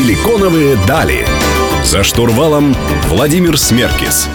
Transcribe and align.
Силиконовые 0.00 0.78
дали. 0.88 1.26
За 1.84 2.02
штурвалом 2.02 2.74
Владимир 3.08 3.58
Смеркис. 3.58 4.30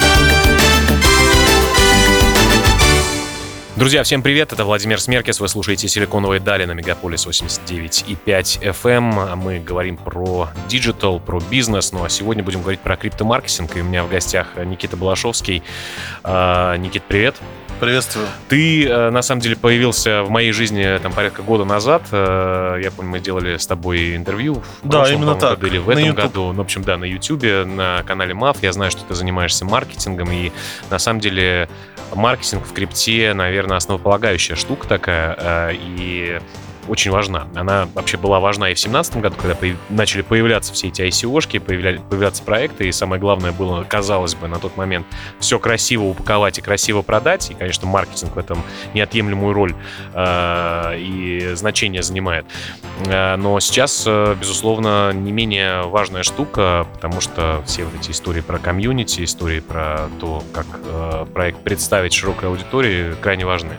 Друзья, 3.75 4.03
всем 4.03 4.21
привет, 4.21 4.53
это 4.53 4.63
Владимир 4.63 5.01
Смеркис, 5.01 5.39
вы 5.39 5.47
слушаете 5.47 5.87
«Силиконовые 5.87 6.39
дали» 6.39 6.65
на 6.65 6.73
Мегаполис 6.73 7.25
89,5 7.25 8.61
FM. 8.61 9.35
Мы 9.37 9.57
говорим 9.57 9.97
про 9.97 10.49
digital, 10.67 11.19
про 11.19 11.39
бизнес, 11.39 11.91
ну 11.91 12.03
а 12.03 12.09
сегодня 12.09 12.43
будем 12.43 12.61
говорить 12.61 12.81
про 12.81 12.95
криптомаркетинг, 12.95 13.75
и 13.75 13.81
у 13.81 13.85
меня 13.85 14.03
в 14.03 14.09
гостях 14.09 14.49
Никита 14.63 14.95
Балашовский. 14.95 15.63
А, 16.23 16.77
Никит, 16.77 17.01
привет. 17.07 17.37
Приветствую. 17.79 18.27
Ты, 18.47 18.87
э, 18.87 19.09
на 19.09 19.21
самом 19.21 19.41
деле, 19.41 19.55
появился 19.57 20.23
в 20.23 20.29
моей 20.29 20.53
жизни 20.53 20.97
там 21.03 21.11
порядка 21.11 21.41
года 21.41 21.65
назад. 21.65 22.03
Э, 22.11 22.79
я 22.81 22.89
помню, 22.89 23.11
мы 23.11 23.19
делали 23.19 23.57
с 23.57 23.67
тобой 23.67 24.15
интервью. 24.15 24.63
В 24.81 24.87
да, 24.87 24.99
прошлом, 24.99 25.17
именно 25.17 25.35
так. 25.35 25.59
Году, 25.59 25.67
или 25.67 25.77
в 25.79 25.87
на 25.87 25.91
этом 25.91 26.03
YouTube. 26.05 26.23
году. 26.23 26.47
Ну, 26.53 26.53
в 26.53 26.61
общем, 26.61 26.83
да, 26.83 26.97
на 26.97 27.03
YouTube, 27.03 27.43
на 27.65 28.01
канале 28.03 28.33
МАФ. 28.33 28.63
Я 28.63 28.71
знаю, 28.71 28.91
что 28.91 29.03
ты 29.03 29.13
занимаешься 29.13 29.65
маркетингом. 29.65 30.31
И, 30.31 30.51
на 30.89 30.99
самом 30.99 31.19
деле, 31.19 31.67
маркетинг 32.13 32.65
в 32.65 32.71
крипте, 32.71 33.33
наверное, 33.33 33.77
основополагающая 33.77 34.55
штука 34.55 34.87
такая. 34.87 35.35
э, 35.37 35.73
И 35.75 36.39
очень 36.87 37.11
важна. 37.11 37.47
Она 37.55 37.87
вообще 37.93 38.17
была 38.17 38.39
важна 38.39 38.69
и 38.69 38.73
в 38.73 38.77
2017 38.77 39.17
году, 39.17 39.35
когда 39.41 39.55
появ- 39.55 39.77
начали 39.89 40.21
появляться 40.21 40.73
все 40.73 40.87
эти 40.87 41.01
ICO-шки, 41.01 41.57
появля- 41.57 42.01
появляться 42.09 42.43
проекты, 42.43 42.87
и 42.87 42.91
самое 42.91 43.19
главное 43.19 43.51
было, 43.51 43.83
казалось 43.83 44.35
бы, 44.35 44.47
на 44.47 44.59
тот 44.59 44.77
момент 44.77 45.05
все 45.39 45.59
красиво 45.59 46.03
упаковать 46.03 46.57
и 46.57 46.61
красиво 46.61 47.01
продать, 47.01 47.51
и, 47.51 47.53
конечно, 47.53 47.87
маркетинг 47.87 48.35
в 48.35 48.39
этом 48.39 48.61
неотъемлемую 48.93 49.53
роль 49.53 49.75
э, 50.13 50.97
и 50.97 51.51
значение 51.55 52.03
занимает. 52.03 52.45
Э, 53.05 53.35
но 53.35 53.59
сейчас, 53.59 54.03
э, 54.07 54.35
безусловно, 54.39 55.11
не 55.13 55.31
менее 55.31 55.83
важная 55.83 56.23
штука, 56.23 56.87
потому 56.93 57.21
что 57.21 57.61
все 57.65 57.83
вот 57.85 57.93
эти 57.99 58.11
истории 58.11 58.41
про 58.41 58.59
комьюнити, 58.59 59.23
истории 59.23 59.59
про 59.59 60.09
то, 60.19 60.43
как 60.53 60.65
э, 60.85 61.25
проект 61.33 61.59
представить 61.61 62.13
широкой 62.13 62.49
аудитории, 62.49 63.15
крайне 63.21 63.45
важны. 63.45 63.71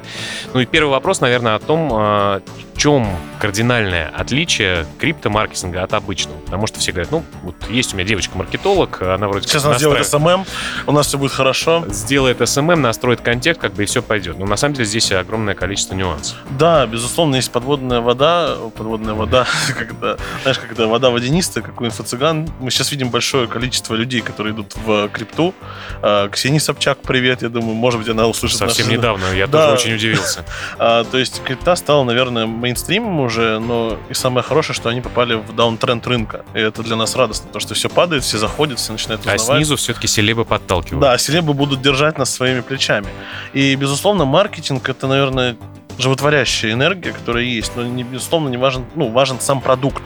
Ну 0.55 0.61
и 0.61 0.67
первый 0.67 0.91
вопрос, 0.91 1.21
наверное, 1.21 1.55
о 1.55 1.59
том, 1.59 1.91
э, 1.93 2.41
в 2.77 2.79
чем 2.79 3.09
кардинальное 3.41 4.13
отличие 4.15 4.87
криптомаркетинга 4.99 5.83
от 5.83 5.95
обычного. 5.95 6.37
Потому 6.41 6.67
что 6.67 6.79
все 6.79 6.93
говорят, 6.93 7.11
ну, 7.11 7.25
вот 7.43 7.55
есть 7.71 7.95
у 7.95 7.97
меня 7.97 8.07
девочка-маркетолог, 8.07 9.01
она 9.01 9.29
вроде 9.29 9.49
Сейчас 9.49 9.65
она 9.65 9.79
сделает 9.79 10.07
SMM, 10.07 10.45
у 10.87 10.93
нас 10.93 11.07
все 11.07 11.17
будет 11.17 11.33
хорошо. 11.33 11.85
сделает 11.89 12.41
SMM, 12.43 12.77
настроит 12.77 13.23
контекст, 13.23 13.63
как 13.63 13.73
бы 13.73 13.85
и 13.85 13.87
все 13.87 14.03
пойдет. 14.03 14.39
Но 14.39 14.45
на 14.45 14.57
самом 14.57 14.75
деле 14.75 14.85
здесь 14.87 15.11
огромное 15.11 15.55
количество 15.55 15.95
нюансов. 15.95 16.37
Да, 16.51 16.87
безусловно, 16.87 17.37
есть 17.37 17.51
подводная 17.51 18.01
вода, 18.03 18.57
подводная 18.77 19.15
вода, 19.15 19.47
когда, 19.79 20.19
знаешь, 20.43 20.59
когда 20.59 20.87
вода 20.87 21.09
водянистая, 21.09 21.65
как 21.65 21.81
у 21.81 21.87
инфо-цыган. 21.87 22.51
Мы 22.61 22.71
сейчас 22.71 22.93
видим 22.93 23.09
большое 23.09 23.49
количество 23.49 23.95
людей, 23.95 24.21
которые 24.21 24.53
идут 24.55 24.75
в 24.85 25.09
крипту. 25.09 25.55
А, 26.03 26.29
Ксении 26.29 26.59
Собчак, 26.59 26.99
привет, 27.03 27.41
я 27.41 27.49
думаю, 27.49 27.75
может 27.75 28.01
быть, 28.01 28.09
она 28.11 28.27
услышит 28.27 28.59
Совсем 28.59 28.91
недавно, 28.91 29.25
я 29.35 29.47
Да. 29.47 29.71
тоже 29.71 29.83
очень 29.83 29.95
удивился. 29.95 30.45
А, 30.79 31.05
то 31.05 31.17
есть 31.17 31.43
крипта 31.43 31.75
стала, 31.77 32.05
наверное, 32.05 32.47
мейнстримом 32.67 33.21
уже, 33.21 33.61
но 33.61 33.97
и 34.11 34.15
самое 34.15 34.43
хорошее, 34.43 34.75
что 34.75 34.89
они 34.89 35.01
попали 35.01 35.35
в 35.35 35.55
даунтренд 35.55 36.05
рынка. 36.07 36.45
И 36.55 36.59
это 36.59 36.83
для 36.83 36.97
нас 36.97 37.15
радостно, 37.15 37.47
потому 37.47 37.61
что 37.61 37.75
все 37.75 37.89
падает, 37.89 38.25
все 38.25 38.39
заходят, 38.39 38.79
все 38.81 38.93
начинают 38.93 39.27
А 39.27 39.35
узнавать. 39.35 39.59
снизу 39.61 39.77
все-таки 39.77 40.09
селебы 40.09 40.45
подталкивают. 40.45 41.01
Да, 41.01 41.17
селебы 41.19 41.55
будут 41.55 41.81
держать 41.81 42.19
нас 42.19 42.35
своими 42.35 42.61
плечами. 42.61 43.07
И, 43.53 43.77
безусловно, 43.77 44.25
маркетинг 44.25 44.89
это, 44.89 45.07
наверное, 45.07 45.57
животворящая 45.99 46.73
энергия, 46.73 47.13
которая 47.13 47.45
есть, 47.45 47.73
но, 47.77 47.85
не, 47.85 48.03
безусловно, 48.03 48.49
не 48.49 48.57
важен, 48.57 48.85
ну, 48.97 49.11
важен 49.11 49.39
сам 49.41 49.61
продукт. 49.61 50.03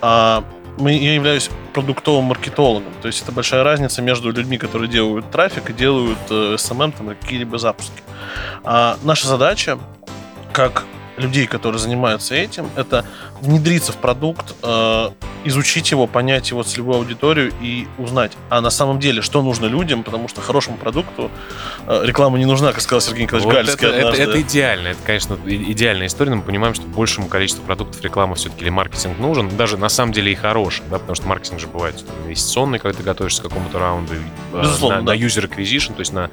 А, 0.00 0.44
мы, 0.78 0.92
я 0.92 1.14
являюсь 1.14 1.50
продуктовым 1.74 2.26
маркетологом, 2.26 2.92
то 3.02 3.08
есть 3.08 3.22
это 3.22 3.32
большая 3.32 3.64
разница 3.64 4.02
между 4.02 4.30
людьми, 4.30 4.56
которые 4.56 4.88
делают 4.88 5.28
трафик 5.32 5.70
и 5.70 5.72
делают 5.72 6.18
э, 6.30 6.54
SMM, 6.54 6.94
там, 6.96 7.10
или 7.10 7.16
какие-либо 7.20 7.58
запуски. 7.58 8.00
А 8.62 8.96
наша 9.02 9.26
задача, 9.26 9.78
как 10.52 10.84
людей, 11.18 11.46
которые 11.46 11.80
занимаются 11.80 12.34
этим, 12.34 12.68
это 12.76 13.04
внедриться 13.40 13.92
в 13.92 13.96
продукт, 13.96 14.54
э, 14.62 15.10
изучить 15.44 15.90
его, 15.90 16.06
понять 16.06 16.50
его 16.50 16.62
целевую 16.62 16.96
аудиторию 16.98 17.52
и 17.60 17.86
узнать, 17.98 18.32
а 18.50 18.60
на 18.60 18.70
самом 18.70 18.98
деле, 18.98 19.22
что 19.22 19.42
нужно 19.42 19.66
людям, 19.66 20.02
потому 20.02 20.28
что 20.28 20.40
хорошему 20.40 20.76
продукту 20.76 21.30
э, 21.86 22.00
реклама 22.04 22.38
не 22.38 22.44
нужна, 22.44 22.72
как 22.72 22.80
сказал 22.80 23.00
Сергей 23.00 23.22
Николаевич 23.24 23.46
Вот 23.46 23.54
Гальский 23.54 23.86
это, 23.86 23.96
это- 23.96 24.08
однажды. 24.08 24.22
это 24.24 24.40
идеально. 24.40 24.88
Это, 24.88 24.98
конечно, 25.04 25.38
идеальная 25.46 26.06
история, 26.08 26.30
но 26.30 26.36
мы 26.36 26.42
понимаем, 26.42 26.74
что 26.74 26.86
большему 26.86 27.28
количеству 27.28 27.62
продуктов 27.64 28.02
реклама 28.02 28.34
все-таки 28.34 28.62
или 28.62 28.70
маркетинг 28.70 29.18
нужен. 29.18 29.48
Даже 29.56 29.76
на 29.76 29.88
самом 29.88 30.12
деле 30.12 30.32
и 30.32 30.34
хороший, 30.34 30.82
да, 30.90 30.98
потому 30.98 31.14
что 31.14 31.26
маркетинг 31.26 31.60
же 31.60 31.66
бывает 31.68 32.04
инвестиционный, 32.24 32.78
когда 32.78 32.96
ты 32.98 33.02
готовишься 33.04 33.42
к 33.42 33.48
какому-то 33.48 33.78
раунду, 33.78 34.14
э, 34.52 34.60
Безусловно, 34.62 34.98
на, 35.00 35.06
да. 35.06 35.12
на 35.12 35.16
user 35.16 35.48
acquisition, 35.48 35.94
то 35.94 36.00
есть 36.00 36.12
на 36.12 36.30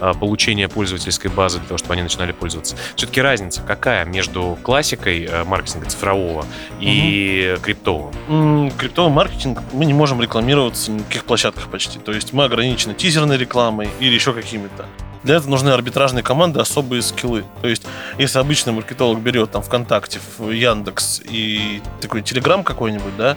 э, 0.00 0.12
получение 0.18 0.68
пользовательской 0.68 1.30
базы 1.30 1.58
для 1.58 1.68
того, 1.68 1.78
чтобы 1.78 1.94
они 1.94 2.02
начинали 2.02 2.32
пользоваться. 2.32 2.76
Все-таки 2.96 3.20
разница 3.22 3.62
какая 3.62 4.04
между 4.04 4.58
классикой 4.62 5.24
э, 5.24 5.44
маркетинга 5.44 5.86
цифрового 5.88 6.44
и 6.80 7.56
криптового? 7.62 8.12
М, 8.28 8.70
Криптовый 8.72 9.12
маркетинг, 9.12 9.60
мы 9.72 9.84
не 9.84 9.94
можем 9.94 10.20
рекламироваться 10.20 10.92
на 10.92 11.02
каких 11.04 11.24
площадках 11.24 11.68
почти. 11.68 11.98
То 11.98 12.12
есть 12.12 12.32
мы 12.32 12.44
ограничены 12.44 12.94
тизерной 12.94 13.36
рекламой 13.36 13.88
или 14.00 14.14
еще 14.14 14.32
какими-то. 14.32 14.86
Для 15.24 15.36
этого 15.36 15.50
нужны 15.50 15.70
арбитражные 15.70 16.22
команды, 16.22 16.60
особые 16.60 17.02
скиллы. 17.02 17.44
То 17.60 17.68
есть, 17.68 17.84
если 18.18 18.38
обычный 18.38 18.72
маркетолог 18.72 19.20
берет 19.20 19.50
там 19.50 19.62
ВКонтакте, 19.62 20.20
в 20.38 20.50
Яндекс 20.50 21.20
и 21.28 21.82
такой 22.00 22.22
Телеграм 22.22 22.62
какой-нибудь, 22.62 23.16
да, 23.16 23.36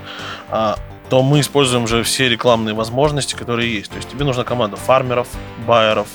а, 0.49 0.78
то 1.11 1.22
мы 1.22 1.41
используем 1.41 1.88
же 1.88 2.03
все 2.03 2.29
рекламные 2.29 2.73
возможности, 2.73 3.35
которые 3.35 3.69
есть. 3.75 3.91
То 3.91 3.97
есть 3.97 4.09
тебе 4.09 4.23
нужна 4.23 4.45
команда 4.45 4.77
фармеров, 4.77 5.27
байеров. 5.67 6.07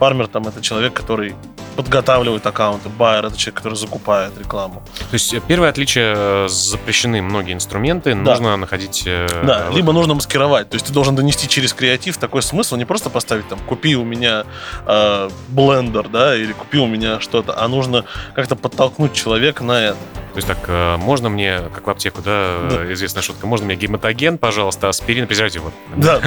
Фармер 0.00 0.26
там 0.26 0.48
это 0.48 0.60
человек, 0.60 0.92
который 0.92 1.36
подготавливает 1.76 2.44
аккаунты, 2.44 2.88
байер 2.88 3.26
это 3.26 3.36
человек, 3.36 3.54
который 3.58 3.74
закупает 3.74 4.36
рекламу. 4.36 4.82
То 5.10 5.14
есть 5.14 5.32
э, 5.32 5.40
первое 5.46 5.68
отличие 5.68 6.14
э, 6.16 6.48
запрещены 6.48 7.22
многие 7.22 7.54
инструменты, 7.54 8.12
Да. 8.14 8.32
нужно 8.32 8.56
находить... 8.56 9.04
э, 9.06 9.28
Да, 9.44 9.66
вот 9.68 9.76
либо 9.76 9.92
нужно 9.92 10.14
маскировать. 10.14 10.68
То 10.68 10.74
есть 10.74 10.86
ты 10.86 10.92
должен 10.92 11.14
донести 11.14 11.48
через 11.48 11.72
креатив 11.72 12.16
такой 12.16 12.42
смысл, 12.42 12.74
не 12.74 12.84
просто 12.84 13.08
поставить 13.08 13.48
там 13.48 13.58
«купи 13.60 13.94
у 13.94 14.04
меня 14.04 14.44
э, 14.84 15.30
блендер», 15.48 16.08
да, 16.08 16.34
или 16.36 16.52
«купи 16.52 16.78
у 16.78 16.86
меня 16.86 17.20
что-то», 17.20 17.54
а 17.56 17.68
нужно 17.68 18.04
как-то 18.34 18.56
подтолкнуть 18.56 19.12
человека 19.12 19.62
на 19.62 19.80
это. 19.80 19.96
То 20.32 20.36
есть 20.36 20.48
так, 20.48 20.98
можно 20.98 21.28
мне, 21.28 21.60
как 21.74 21.86
в 21.86 21.90
аптеку, 21.90 22.20
да, 22.20 22.58
Да. 22.70 22.92
известная 22.92 23.22
шутка, 23.22 23.46
можно 23.46 23.66
мне 23.66 23.74
гематоген, 23.76 24.38
пожалуйста, 24.40 24.88
аспирин, 24.88 25.26
презерватив. 25.26 25.62
Да. 25.96 26.20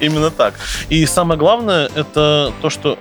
Именно 0.00 0.30
так. 0.30 0.54
И 0.88 1.06
самое 1.06 1.38
главное, 1.38 1.90
это 1.94 2.52
то, 2.60 2.70
что 2.70 2.98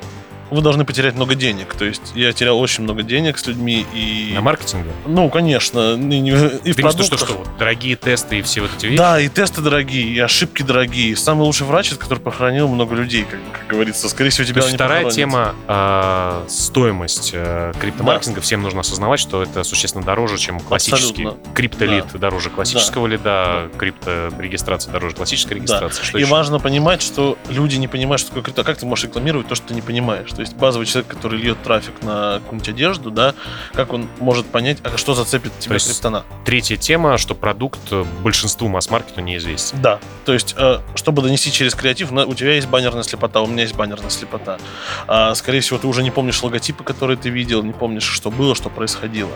вы 0.49 0.61
должны 0.61 0.85
потерять 0.85 1.15
много 1.15 1.35
денег. 1.35 1.73
То 1.75 1.85
есть 1.85 2.13
я 2.15 2.31
терял 2.33 2.59
очень 2.59 2.83
много 2.83 3.03
денег 3.03 3.37
с 3.37 3.47
людьми 3.47 3.85
и... 3.93 4.31
На 4.33 4.41
маркетинге? 4.41 4.91
Ну, 5.05 5.29
конечно, 5.29 5.95
и, 5.95 5.95
и 5.95 5.99
в 5.99 5.99
Ты 5.99 6.07
имеешь 6.11 6.61
в 6.61 6.79
виду, 6.79 7.03
что, 7.03 7.17
продуктах. 7.17 7.19
что, 7.19 7.37
вот, 7.37 7.57
дорогие 7.57 7.95
тесты 7.95 8.39
и 8.39 8.41
все 8.41 8.61
вот 8.61 8.71
эти 8.77 8.87
вещи? 8.87 8.97
Да, 8.97 9.19
и 9.19 9.27
тесты 9.29 9.61
дорогие, 9.61 10.03
и 10.03 10.19
ошибки 10.19 10.63
дорогие. 10.63 11.15
Самый 11.15 11.43
лучший 11.43 11.67
врач, 11.67 11.91
который 11.91 12.19
похоронил 12.19 12.67
много 12.67 12.95
людей, 12.95 13.25
как, 13.29 13.39
как 13.51 13.67
говорится. 13.67 14.09
Скорее 14.09 14.29
всего, 14.29 14.45
То 14.45 14.51
тебя 14.51 14.61
есть 14.61 14.71
не 14.71 14.77
вторая 14.77 15.09
тема 15.09 15.55
э, 15.67 16.45
стоимость 16.47 17.31
э, 17.33 17.73
криптомаркетинга. 17.79 18.41
Всем 18.41 18.61
нужно 18.61 18.81
осознавать, 18.81 19.19
что 19.19 19.43
это 19.43 19.63
существенно 19.63 20.03
дороже, 20.03 20.37
чем 20.37 20.59
классический 20.59 21.25
Абсолютно. 21.25 21.53
криптолид 21.53 22.05
дороже 22.13 22.49
классического 22.49 23.07
лида, 23.07 23.69
крипто-регистрация 23.77 24.91
дороже 24.91 25.15
классической 25.15 25.53
регистрации. 25.53 26.03
Что 26.03 26.17
и 26.17 26.21
еще? 26.21 26.31
важно 26.31 26.59
понимать, 26.59 27.01
что 27.01 27.37
люди 27.49 27.75
не 27.75 27.87
понимают, 27.87 28.19
что 28.21 28.29
такое 28.29 28.43
крипто. 28.43 28.61
А 28.61 28.65
как 28.65 28.77
ты 28.77 28.85
можешь 28.85 29.05
рекламировать 29.05 29.47
то, 29.47 29.55
что 29.55 29.67
ты 29.67 29.73
не 29.73 29.81
понимаешь? 29.81 30.29
То 30.37 30.41
есть 30.41 30.55
базовый 30.55 30.85
человек, 30.85 31.09
который 31.09 31.39
льет 31.39 31.57
трафик 31.63 32.03
на 32.03 32.33
какую-нибудь 32.35 32.69
одежду, 32.69 33.09
да, 33.09 33.33
как 33.73 33.91
он 33.91 34.07
может 34.19 34.45
понять, 34.45 34.77
а 34.83 34.95
что 34.95 35.15
зацепит 35.15 35.51
тебя 35.57 35.73
есть 35.73 35.87
криптона? 35.87 36.25
Третья 36.45 36.77
тема, 36.77 37.17
что 37.17 37.33
продукт 37.33 37.79
э, 37.89 38.05
большинству 38.21 38.67
масс-маркету 38.67 39.21
неизвестен. 39.21 39.81
Да, 39.81 39.99
то 40.25 40.33
есть, 40.33 40.53
э, 40.55 40.77
чтобы 40.93 41.23
донести 41.23 41.51
через 41.51 41.73
креатив, 41.73 42.11
у 42.11 42.35
тебя 42.35 42.53
есть 42.53 42.67
баннерная 42.67 43.01
слепота, 43.01 43.41
у 43.41 43.47
меня 43.47 43.63
есть 43.63 43.75
баннерная 43.75 44.11
слепота. 44.11 44.59
А, 45.07 45.33
скорее 45.33 45.61
всего, 45.61 45.79
ты 45.79 45.87
уже 45.87 46.03
не 46.03 46.11
помнишь 46.11 46.43
логотипы, 46.43 46.83
которые 46.83 47.17
ты 47.17 47.29
видел, 47.29 47.63
не 47.63 47.73
помнишь, 47.73 48.03
что 48.03 48.29
было, 48.29 48.53
что 48.53 48.69
происходило. 48.69 49.31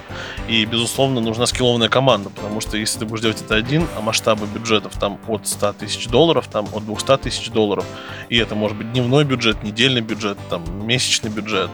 И, 0.47 0.65
безусловно, 0.65 1.19
нужна 1.19 1.47
скиллованная 1.47 1.89
команда, 1.89 2.29
потому 2.29 2.61
что 2.61 2.77
если 2.77 2.99
ты 2.99 3.05
будешь 3.05 3.23
делать 3.23 3.41
это 3.41 3.55
один, 3.55 3.87
а 3.97 4.01
масштабы 4.01 4.45
бюджетов 4.45 4.93
там 4.99 5.17
от 5.27 5.47
100 5.47 5.73
тысяч 5.73 6.07
долларов, 6.09 6.47
там 6.47 6.67
от 6.73 6.85
200 6.85 7.17
тысяч 7.17 7.49
долларов, 7.49 7.85
и 8.29 8.37
это 8.37 8.53
может 8.53 8.77
быть 8.77 8.91
дневной 8.91 9.23
бюджет, 9.23 9.63
недельный 9.63 10.01
бюджет, 10.01 10.37
там 10.51 10.63
месячный 10.91 11.29
бюджет, 11.29 11.69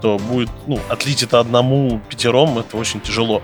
то 0.00 0.18
будет, 0.18 0.50
ну, 0.66 0.78
отлить 0.88 1.22
это 1.22 1.40
одному 1.40 2.00
пятером, 2.08 2.58
это 2.58 2.76
очень 2.76 3.00
тяжело. 3.00 3.42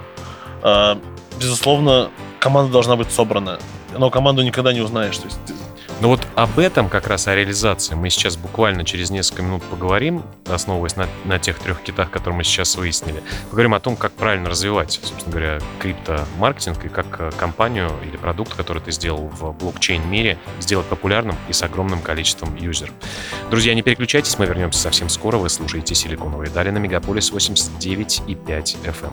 А, 0.63 0.99
безусловно, 1.39 2.11
команда 2.41 2.73
должна 2.73 2.97
быть 2.97 3.11
собранная. 3.11 3.59
Но 3.97 4.11
команду 4.11 4.43
никогда 4.43 4.73
не 4.73 4.81
узнаешь. 4.81 5.19
То 5.19 5.27
есть 5.27 5.39
ты- 5.99 6.03
Ну 6.03 6.09
вот 6.09 6.21
об 6.37 6.59
этом 6.59 6.89
как 6.89 7.07
раз, 7.09 7.27
о 7.29 7.35
реализации, 7.35 7.95
мы 7.95 8.09
сейчас 8.11 8.37
буквально 8.37 8.85
через 8.85 9.11
несколько 9.11 9.43
минут 9.43 9.63
поговорим, 9.65 10.23
основываясь 10.47 10.97
на, 10.97 11.09
на 11.25 11.39
тех 11.39 11.59
трех 11.59 11.81
китах, 11.83 12.11
которые 12.11 12.37
мы 12.37 12.45
сейчас 12.45 12.77
выяснили. 12.77 13.23
Поговорим 13.51 13.75
о 13.75 13.81
том, 13.81 13.97
как 13.97 14.13
правильно 14.13 14.49
развивать, 14.49 14.93
собственно 14.93 15.31
говоря, 15.31 15.59
крипто-маркетинг 15.81 16.85
и 16.85 16.89
как 16.89 17.07
э, 17.21 17.31
компанию 17.37 17.91
или 18.07 18.17
продукт, 18.17 18.55
который 18.55 18.81
ты 18.81 18.93
сделал 18.93 19.29
в 19.29 19.53
блокчейн-мире, 19.53 20.39
сделать 20.61 20.87
популярным 20.87 21.37
и 21.49 21.53
с 21.53 21.63
огромным 21.63 22.01
количеством 22.01 22.55
юзеров. 22.57 22.95
Друзья, 23.51 23.75
не 23.75 23.83
переключайтесь, 23.83 24.39
мы 24.39 24.47
вернемся 24.47 24.81
совсем 24.81 25.09
скоро. 25.09 25.37
Вы 25.39 25.49
слушаете 25.49 25.95
«Силиконовые 25.95 26.51
дали» 26.51 26.71
на 26.71 26.79
Мегаполис 26.79 27.33
89,5 27.33 28.77
FM. 28.85 29.13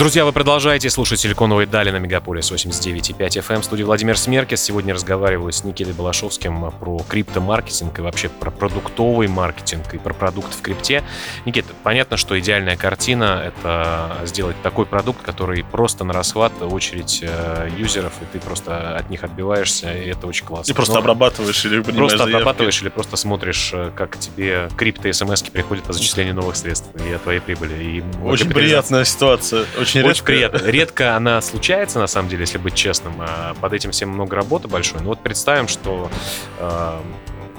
Друзья, 0.00 0.24
вы 0.24 0.32
продолжаете 0.32 0.88
слушать 0.88 1.20
«Силиконовые 1.20 1.66
дали» 1.66 1.90
на 1.90 1.98
Мегаполис 1.98 2.50
89,5 2.50 3.18
FM. 3.18 3.60
В 3.60 3.64
студии 3.66 3.82
Владимир 3.82 4.16
Смеркис. 4.16 4.62
Сегодня 4.62 4.94
разговариваю 4.94 5.52
с 5.52 5.62
Никитой 5.62 5.92
Балашовским 5.92 6.72
про 6.80 7.00
криптомаркетинг 7.06 7.98
и 7.98 8.00
вообще 8.00 8.30
про 8.30 8.50
продуктовый 8.50 9.28
маркетинг 9.28 9.92
и 9.92 9.98
про 9.98 10.14
продукты 10.14 10.56
в 10.56 10.62
крипте. 10.62 11.04
Никита, 11.44 11.74
понятно, 11.82 12.16
что 12.16 12.40
идеальная 12.40 12.78
картина— 12.78 13.42
это 13.46 14.16
сделать 14.24 14.56
такой 14.62 14.86
продукт, 14.86 15.20
который 15.20 15.62
просто 15.64 16.02
на 16.04 16.14
расхват, 16.14 16.54
очередь 16.62 17.18
э, 17.20 17.68
юзеров, 17.76 18.14
и 18.22 18.24
ты 18.32 18.38
просто 18.42 18.96
от 18.96 19.10
них 19.10 19.22
отбиваешься, 19.22 19.92
и 19.92 20.08
это 20.08 20.26
очень 20.26 20.46
классно. 20.46 20.72
И 20.72 20.74
просто 20.74 20.94
Но 20.94 21.00
обрабатываешь 21.00 21.62
или 21.66 21.82
Просто 21.82 22.16
заявки. 22.16 22.36
обрабатываешь 22.36 22.80
или 22.80 22.88
просто 22.88 23.18
смотришь, 23.18 23.72
э, 23.74 23.90
как 23.94 24.18
тебе 24.18 24.70
крипто 24.78 25.12
смс 25.12 25.42
приходят 25.42 25.90
о 25.90 25.92
зачислении 25.92 26.32
новых 26.32 26.56
средств 26.56 26.88
и 27.06 27.12
о 27.12 27.18
твоей 27.18 27.40
прибыли. 27.40 27.84
И 27.84 28.02
Очень 28.24 28.48
приятная 28.48 29.04
ситуация. 29.04 29.66
Очень, 29.78 29.89
Очень 29.98 30.08
редко. 30.08 30.24
приятно. 30.24 30.66
Редко 30.66 31.16
она 31.16 31.40
случается, 31.40 31.98
на 31.98 32.06
самом 32.06 32.28
деле, 32.28 32.42
если 32.42 32.58
быть 32.58 32.74
честным. 32.74 33.14
А 33.20 33.54
Под 33.60 33.72
этим 33.72 33.90
всем 33.90 34.10
много 34.10 34.36
работы 34.36 34.68
большой. 34.68 35.00
Но 35.00 35.08
вот 35.08 35.20
представим, 35.20 35.68
что 35.68 36.10
э, 36.58 37.00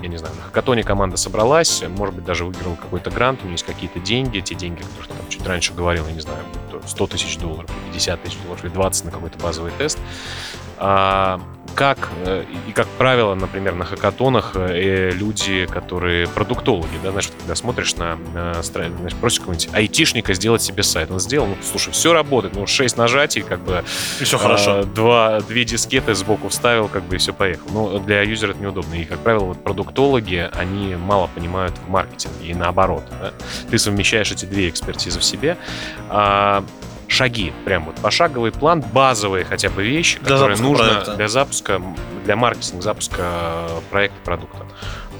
я 0.01 0.07
не 0.07 0.17
знаю, 0.17 0.35
на 0.35 0.41
хакатоне 0.43 0.83
команда 0.83 1.17
собралась, 1.17 1.83
может 1.87 2.15
быть, 2.15 2.25
даже 2.25 2.45
выиграла 2.45 2.75
какой-то 2.75 3.11
грант, 3.11 3.41
у 3.41 3.43
нее 3.43 3.53
есть 3.53 3.65
какие-то 3.65 3.99
деньги, 3.99 4.39
те 4.39 4.55
деньги, 4.55 4.81
которые 4.81 5.07
там 5.07 5.29
чуть 5.29 5.45
раньше 5.45 5.73
говорил, 5.73 6.07
я 6.07 6.13
не 6.13 6.19
знаю, 6.19 6.39
будь 6.71 6.81
то 6.81 6.87
100 6.87 7.07
тысяч 7.07 7.37
долларов, 7.37 7.69
50 7.91 8.23
тысяч 8.23 8.37
долларов 8.43 8.63
или 8.63 8.71
20 8.71 9.05
на 9.05 9.11
какой-то 9.11 9.37
базовый 9.39 9.71
тест. 9.77 9.99
А, 11.71 11.75
как, 11.75 12.09
э, 12.25 12.43
и 12.67 12.71
как 12.71 12.87
правило, 12.87 13.35
например, 13.35 13.75
на 13.75 13.85
хакатонах 13.85 14.51
э, 14.55 15.11
люди, 15.11 15.65
которые 15.65 16.27
продуктологи, 16.27 16.89
да, 17.03 17.11
знаешь, 17.11 17.29
когда 17.37 17.55
смотришь 17.55 17.95
на, 17.95 18.17
на 18.33 18.61
знаешь, 18.61 19.15
просишь 19.19 19.39
какого-нибудь 19.39 19.69
айтишника 19.73 20.33
сделать 20.33 20.61
себе 20.61 20.83
сайт, 20.83 21.11
он 21.11 21.19
сделал, 21.19 21.47
ну, 21.47 21.57
слушай, 21.63 21.91
все 21.91 22.13
работает, 22.13 22.55
ну, 22.55 22.67
6 22.67 22.97
нажатий, 22.97 23.41
как 23.41 23.59
бы 23.59 23.83
И 24.19 24.23
все 24.23 24.37
хорошо. 24.37 24.79
а, 24.79 24.83
два, 24.83 25.41
две 25.41 25.65
дискеты 25.65 26.13
сбоку 26.15 26.49
вставил, 26.49 26.87
как 26.87 27.03
бы 27.03 27.15
и 27.15 27.17
все 27.17 27.33
поехал. 27.33 27.67
Но 27.71 27.99
для 27.99 28.21
юзера 28.21 28.51
это 28.51 28.61
неудобно. 28.61 28.95
И, 28.95 29.05
как 29.05 29.19
правило, 29.19 29.45
вот 29.45 29.63
продуктологи, 29.63 30.49
они 30.53 30.95
мало 30.95 31.27
понимают 31.33 31.75
в 31.85 31.89
маркетинге 31.89 32.51
и 32.51 32.53
наоборот. 32.53 33.03
да. 33.19 33.33
Ты 33.69 33.77
совмещаешь 33.77 34.31
эти 34.31 34.45
две 34.45 34.69
экспертизы 34.69 35.19
в 35.19 35.23
себе. 35.23 35.57
А, 36.09 36.63
шаги, 37.11 37.53
прям 37.65 37.85
вот 37.85 37.95
пошаговый 37.95 38.51
план, 38.51 38.81
базовые 38.81 39.43
хотя 39.45 39.69
бы 39.69 39.83
вещи, 39.83 40.19
Для 40.19 40.29
которые 40.29 40.57
нужно 40.59 40.85
проекта. 40.85 41.15
для 41.15 41.27
запуска, 41.27 41.81
для 42.25 42.35
маркетинга, 42.35 42.81
запуска 42.81 43.67
проекта, 43.89 44.17
продукта. 44.23 44.65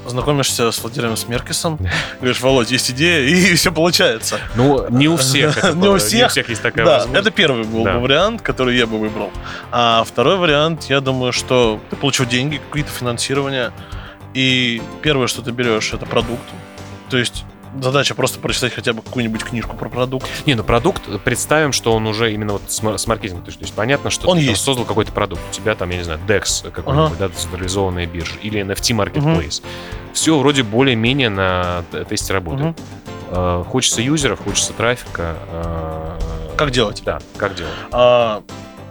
Знакомишься 0.04 0.72
с 0.72 0.82
Владимиром 0.82 1.16
Смеркисом, 1.16 1.78
говоришь, 2.18 2.40
Володь, 2.40 2.72
есть 2.72 2.90
идея, 2.90 3.20
и 3.20 3.54
все 3.56 3.70
получается. 3.70 4.40
Ну, 4.56 4.88
не 4.90 5.06
у 5.06 5.16
всех. 5.16 5.56
это 5.58 5.72
Не 5.76 5.88
у 5.88 5.98
всех. 5.98 6.36
есть 6.48 6.60
такая 6.62 6.84
да, 6.84 6.92
возможность. 6.98 7.26
это 7.26 7.30
первый 7.36 7.62
был 7.64 7.84
Да. 7.84 7.98
вариант, 7.98 8.42
который 8.42 8.76
я 8.76 8.86
бы 8.88 8.98
выбрал. 8.98 9.30
А 9.70 10.02
второй 10.04 10.38
вариант, 10.38 10.84
я 10.88 11.00
думаю, 11.00 11.32
что 11.32 11.78
ты 11.90 11.94
получил 11.94 12.26
деньги, 12.26 12.60
какие-то 12.70 12.90
финансирование, 12.90 13.70
и 14.34 14.82
первое, 15.02 15.28
что 15.28 15.40
ты 15.40 15.52
берешь, 15.52 15.92
это 15.92 16.04
продукт. 16.04 16.42
То 17.08 17.16
есть 17.18 17.44
задача 17.80 18.14
просто 18.14 18.38
прочитать 18.40 18.72
хотя 18.74 18.92
бы 18.92 19.02
какую-нибудь 19.02 19.42
книжку 19.44 19.76
про 19.76 19.88
продукт. 19.88 20.26
Не, 20.46 20.54
ну 20.54 20.64
продукт, 20.64 21.02
представим, 21.24 21.72
что 21.72 21.92
он 21.94 22.06
уже 22.06 22.32
именно 22.32 22.54
вот 22.54 22.62
с, 22.68 22.82
мар- 22.82 22.98
с 22.98 23.06
маркетингом. 23.06 23.44
То 23.44 23.48
есть, 23.48 23.58
то 23.58 23.64
есть 23.64 23.74
понятно, 23.74 24.10
что 24.10 24.28
Он 24.28 24.36
ты 24.38 24.44
есть. 24.44 24.62
создал 24.62 24.84
какой-то 24.84 25.12
продукт. 25.12 25.40
У 25.50 25.52
тебя 25.52 25.74
там, 25.74 25.90
я 25.90 25.98
не 25.98 26.04
знаю, 26.04 26.20
DEX 26.26 26.70
какой-нибудь, 26.70 27.18
да, 27.18 27.28
централизованная 27.28 28.06
биржа, 28.06 28.34
или 28.42 28.60
NFT 28.62 28.94
Marketplace. 28.96 29.62
Все 30.12 30.38
вроде 30.38 30.62
более-менее 30.62 31.28
на 31.30 31.84
тесте 32.08 32.32
работает. 32.34 32.78
Э, 33.30 33.64
хочется 33.66 34.02
юзеров, 34.02 34.44
хочется 34.44 34.72
трафика. 34.74 35.36
э, 35.50 36.18
Как 36.56 36.70
делать? 36.70 37.02
Да, 37.04 37.20
как 37.38 37.54
делать? 37.54 37.72
А, 37.90 38.42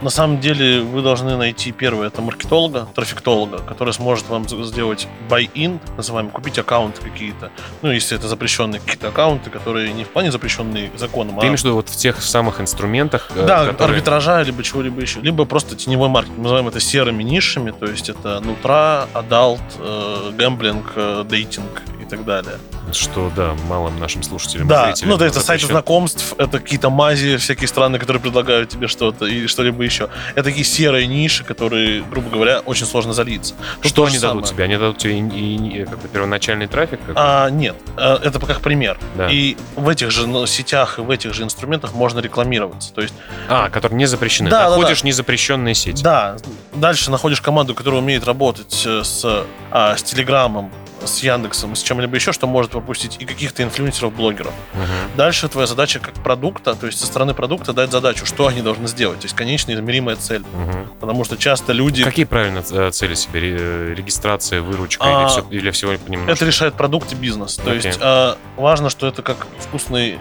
на 0.01 0.09
самом 0.09 0.39
деле 0.39 0.81
вы 0.81 1.01
должны 1.01 1.37
найти 1.37 1.71
первое, 1.71 2.07
это 2.07 2.21
маркетолога, 2.21 2.87
таргетолога, 2.93 3.59
который 3.59 3.93
сможет 3.93 4.27
вам 4.29 4.47
сделать 4.47 5.07
buying, 5.29 5.79
так 5.85 5.97
называемый, 5.97 6.31
купить 6.31 6.57
аккаунты 6.57 7.01
какие-то. 7.01 7.51
Ну, 7.81 7.91
если 7.91 8.17
это 8.17 8.27
запрещенные 8.27 8.79
какие-то 8.79 9.09
аккаунты, 9.09 9.49
которые 9.49 9.93
не 9.93 10.03
в 10.03 10.09
плане 10.09 10.31
запрещенные 10.31 10.91
законом, 10.97 11.39
Ты 11.39 11.45
а 11.45 11.47
имеешь 11.47 11.61
в 11.61 11.65
виду 11.65 11.75
вот 11.75 11.89
в 11.89 11.95
тех 11.95 12.21
самых 12.21 12.61
инструментах, 12.61 13.29
э, 13.35 13.45
да, 13.45 13.65
которые... 13.65 13.95
арбитража, 13.95 14.41
либо 14.43 14.63
чего-либо 14.63 15.01
еще. 15.01 15.19
Либо 15.21 15.45
просто 15.45 15.75
теневой 15.75 16.09
маркетинг. 16.09 16.37
Мы 16.37 16.43
называем 16.43 16.67
это 16.67 16.79
серыми 16.79 17.23
нишами, 17.23 17.71
то 17.71 17.85
есть 17.85 18.09
это 18.09 18.39
nutra, 18.39 19.07
adult, 19.13 19.61
э, 19.79 20.31
gambling, 20.33 20.93
э, 20.95 21.23
dating 21.27 21.83
и 22.01 22.05
так 22.05 22.25
далее. 22.25 22.57
Что, 22.95 23.31
да, 23.35 23.53
малым 23.67 23.99
нашим 23.99 24.23
слушателям 24.23 24.67
Да, 24.67 24.93
ну 25.03 25.17
да, 25.17 25.25
это 25.27 25.35
сайты 25.39 25.61
запрещен. 25.63 25.67
знакомств, 25.69 26.33
это 26.37 26.59
какие-то 26.59 26.89
мази, 26.89 27.37
всякие 27.37 27.67
страны, 27.67 27.99
которые 27.99 28.21
предлагают 28.21 28.69
тебе 28.69 28.87
что-то 28.87 29.25
и 29.25 29.47
что-либо 29.47 29.83
еще. 29.83 30.09
Это 30.33 30.43
такие 30.43 30.63
серые 30.65 31.07
ниши, 31.07 31.43
которые, 31.43 32.01
грубо 32.03 32.29
говоря, 32.29 32.59
очень 32.59 32.85
сложно 32.85 33.13
залиться. 33.13 33.53
Тут 33.81 33.91
Что 33.91 34.05
они 34.05 34.19
дадут 34.19 34.47
самое. 34.47 34.53
тебе? 34.53 34.63
Они 34.65 34.77
дадут 34.77 34.97
тебе 34.97 35.19
и, 35.19 35.21
и- 35.21 35.81
и 35.81 35.85
как 35.85 35.99
бы 35.99 36.07
первоначальный 36.07 36.67
трафик? 36.67 36.99
А, 37.15 37.49
нет, 37.49 37.75
э, 37.97 38.19
это 38.23 38.39
как 38.39 38.61
пример. 38.61 38.97
Да. 39.15 39.29
И 39.29 39.57
в 39.75 39.87
этих 39.89 40.11
же 40.11 40.27
ну, 40.27 40.45
сетях 40.45 40.99
и 40.99 41.01
в 41.01 41.09
этих 41.09 41.33
же 41.33 41.43
инструментах 41.43 41.93
можно 41.93 42.19
рекламироваться. 42.19 42.93
То 42.93 43.01
есть, 43.01 43.13
А, 43.49 43.69
которые 43.69 43.97
не 43.97 44.05
запрещены. 44.05 44.49
Да, 44.49 44.63
да, 44.63 44.69
Находишь 44.71 45.03
незапрещенные 45.03 45.75
сети. 45.75 46.03
да, 46.03 46.37
дальше 46.73 47.11
находишь 47.11 47.41
команду, 47.41 47.73
которая 47.75 48.01
умеет 48.01 48.25
работать 48.25 48.83
э, 48.85 49.03
с, 49.03 49.45
а, 49.71 49.95
с 49.95 50.03
Телеграмом, 50.03 50.71
с 51.05 51.19
Яндексом, 51.23 51.75
с 51.75 51.81
чем-либо 51.83 52.15
еще, 52.15 52.31
что 52.31 52.47
может 52.47 52.71
пропустить 52.71 53.17
и 53.19 53.25
каких-то 53.25 53.63
инфлюенсеров, 53.63 54.13
блогеров. 54.13 54.53
Мгм. 54.73 54.85
Дальше 55.17 55.47
твоя 55.49 55.67
задача 55.67 55.99
как 55.99 56.13
продукта, 56.15 56.75
то 56.75 56.85
есть 56.87 56.99
со 56.99 57.05
стороны 57.05 57.33
продукта 57.33 57.73
дать 57.73 57.91
задачу, 57.91 58.25
что 58.25 58.47
они 58.47 58.61
должны 58.61 58.87
сделать, 58.87 59.19
то 59.19 59.25
есть 59.25 59.35
конечная 59.35 59.75
измеримая 59.75 60.15
цель. 60.15 60.43
Мгм. 60.53 60.87
Потому 60.99 61.23
что 61.23 61.37
часто 61.37 61.73
люди... 61.73 62.03
Какие 62.03 62.25
правильно 62.25 62.63
э, 62.69 62.91
цели 62.91 63.15
себе? 63.15 63.39
Ре- 63.39 63.95
Регистрация, 63.95 64.61
выручка 64.61 65.03
А, 65.05 65.21
или, 65.21 65.27
все, 65.29 65.45
или 65.49 65.71
всего 65.71 65.91
понемножку? 65.97 66.31
Это 66.33 66.45
решает 66.45 66.73
продукт 66.75 67.11
и 67.13 67.15
бизнес. 67.15 67.55
То 67.55 67.71
Окей. 67.71 67.75
есть 67.87 67.99
а, 68.01 68.37
важно, 68.57 68.89
что 68.89 69.07
это 69.07 69.21
как 69.21 69.47
вкусный 69.59 70.19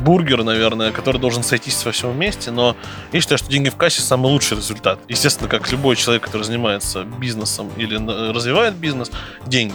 бургер, 0.00 0.44
наверное, 0.44 0.92
который 0.92 1.20
должен 1.20 1.42
сойтись 1.42 1.84
во 1.84 1.92
всем 1.92 2.12
вместе, 2.12 2.50
но 2.50 2.76
я 3.12 3.20
считаю, 3.20 3.38
что 3.38 3.50
деньги 3.50 3.68
в 3.68 3.76
кассе 3.76 4.02
самый 4.02 4.26
лучший 4.26 4.56
результат. 4.56 4.98
Естественно, 5.08 5.48
как 5.48 5.70
любой 5.70 5.96
человек, 5.96 6.22
который 6.22 6.42
занимается 6.42 7.04
бизнесом 7.04 7.70
или 7.76 7.96
развивает 8.32 8.74
бизнес, 8.74 9.10
деньги. 9.46 9.74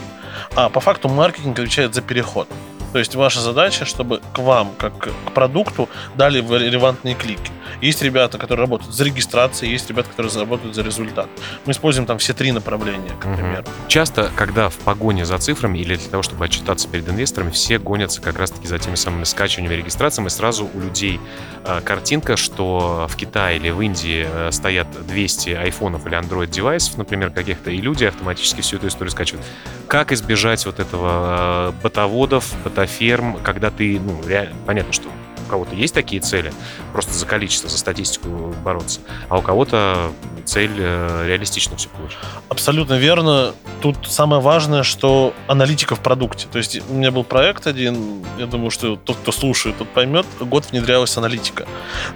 А 0.55 0.69
по 0.69 0.79
факту 0.79 1.09
маркетинг 1.09 1.57
отвечает 1.59 1.93
за 1.93 2.01
переход. 2.01 2.47
То 2.93 2.99
есть 2.99 3.15
ваша 3.15 3.41
задача, 3.41 3.85
чтобы 3.85 4.21
к 4.33 4.39
вам, 4.39 4.71
как 4.77 4.97
к 4.97 5.09
продукту, 5.33 5.89
дали 6.15 6.39
релевантные 6.39 7.15
клики. 7.15 7.51
Есть 7.81 8.01
ребята, 8.01 8.37
которые 8.37 8.65
работают 8.65 8.93
за 8.93 9.03
регистрацией, 9.03 9.71
есть 9.71 9.89
ребята, 9.89 10.09
которые 10.09 10.31
работают 10.39 10.75
за 10.75 10.83
результат. 10.83 11.27
Мы 11.65 11.71
используем 11.71 12.05
там 12.05 12.19
все 12.19 12.33
три 12.33 12.51
направления, 12.51 13.09
к 13.19 13.35
примеру. 13.35 13.65
Часто, 13.87 14.31
когда 14.35 14.69
в 14.69 14.75
погоне 14.75 15.25
за 15.25 15.37
цифрами 15.39 15.79
или 15.79 15.95
для 15.95 16.09
того, 16.09 16.23
чтобы 16.23 16.45
отчитаться 16.45 16.87
перед 16.87 17.09
инвесторами, 17.09 17.49
все 17.49 17.79
гонятся 17.79 18.21
как 18.21 18.37
раз-таки 18.37 18.67
за 18.67 18.77
теми 18.77 18.95
самыми 18.95 19.23
скачиваниями, 19.23 19.75
регистрациями. 19.75 20.27
И 20.27 20.29
сразу 20.29 20.69
у 20.73 20.79
людей 20.79 21.19
э, 21.65 21.81
картинка, 21.81 22.37
что 22.37 23.07
в 23.09 23.15
Китае 23.15 23.57
или 23.57 23.71
в 23.71 23.81
Индии 23.81 24.27
э, 24.29 24.51
стоят 24.51 24.87
200 25.07 25.49
айфонов 25.49 26.05
или 26.05 26.17
Android 26.17 26.47
девайсов, 26.47 26.97
например, 26.97 27.31
каких-то, 27.31 27.71
и 27.71 27.77
люди 27.77 28.05
автоматически 28.05 28.61
всю 28.61 28.77
эту 28.77 28.87
историю 28.87 29.11
скачивают. 29.11 29.45
Как 29.87 30.11
избежать 30.11 30.65
вот 30.65 30.79
этого 30.79 31.69
э, 31.69 31.81
ботоводов, 31.81 32.53
ботоферм, 32.83 33.37
когда 33.43 33.71
ты, 33.71 33.99
ну, 33.99 34.21
реально, 34.27 34.55
понятно, 34.65 34.93
что 34.93 35.07
у 35.45 35.49
кого-то 35.49 35.75
есть 35.75 35.93
такие 35.93 36.21
цели, 36.21 36.51
просто 36.91 37.13
за 37.13 37.25
количество, 37.25 37.69
за 37.69 37.77
статистику 37.77 38.53
бороться, 38.63 38.99
а 39.29 39.37
у 39.37 39.41
кого-то 39.41 40.11
цель 40.45 40.75
э, 40.77 41.25
реалистично 41.27 41.77
все 41.77 41.89
получить. 41.89 42.17
Абсолютно 42.49 42.95
верно. 42.95 43.53
Тут 43.81 43.97
самое 44.07 44.41
важное, 44.41 44.83
что 44.83 45.33
аналитика 45.47 45.95
в 45.95 45.99
продукте. 45.99 46.47
То 46.51 46.57
есть 46.57 46.81
у 46.89 46.93
меня 46.93 47.11
был 47.11 47.23
проект 47.23 47.67
один, 47.67 48.25
я 48.37 48.45
думаю, 48.45 48.69
что 48.69 48.95
тот, 48.95 49.17
кто 49.17 49.31
слушает, 49.31 49.77
тот 49.77 49.89
поймет, 49.89 50.25
год 50.39 50.65
внедрялась 50.71 51.17
аналитика. 51.17 51.65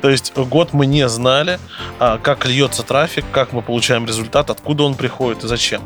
То 0.02 0.10
есть 0.10 0.34
год 0.36 0.74
мы 0.74 0.86
не 0.86 1.08
знали, 1.10 1.60
а, 2.00 2.18
как 2.18 2.46
льется 2.46 2.84
трафик, 2.84 3.26
как 3.32 3.54
мы 3.54 3.62
получаем 3.62 4.06
результат, 4.06 4.50
откуда 4.50 4.84
он 4.84 4.96
приходит 4.96 5.44
и 5.44 5.48
зачем. 5.48 5.82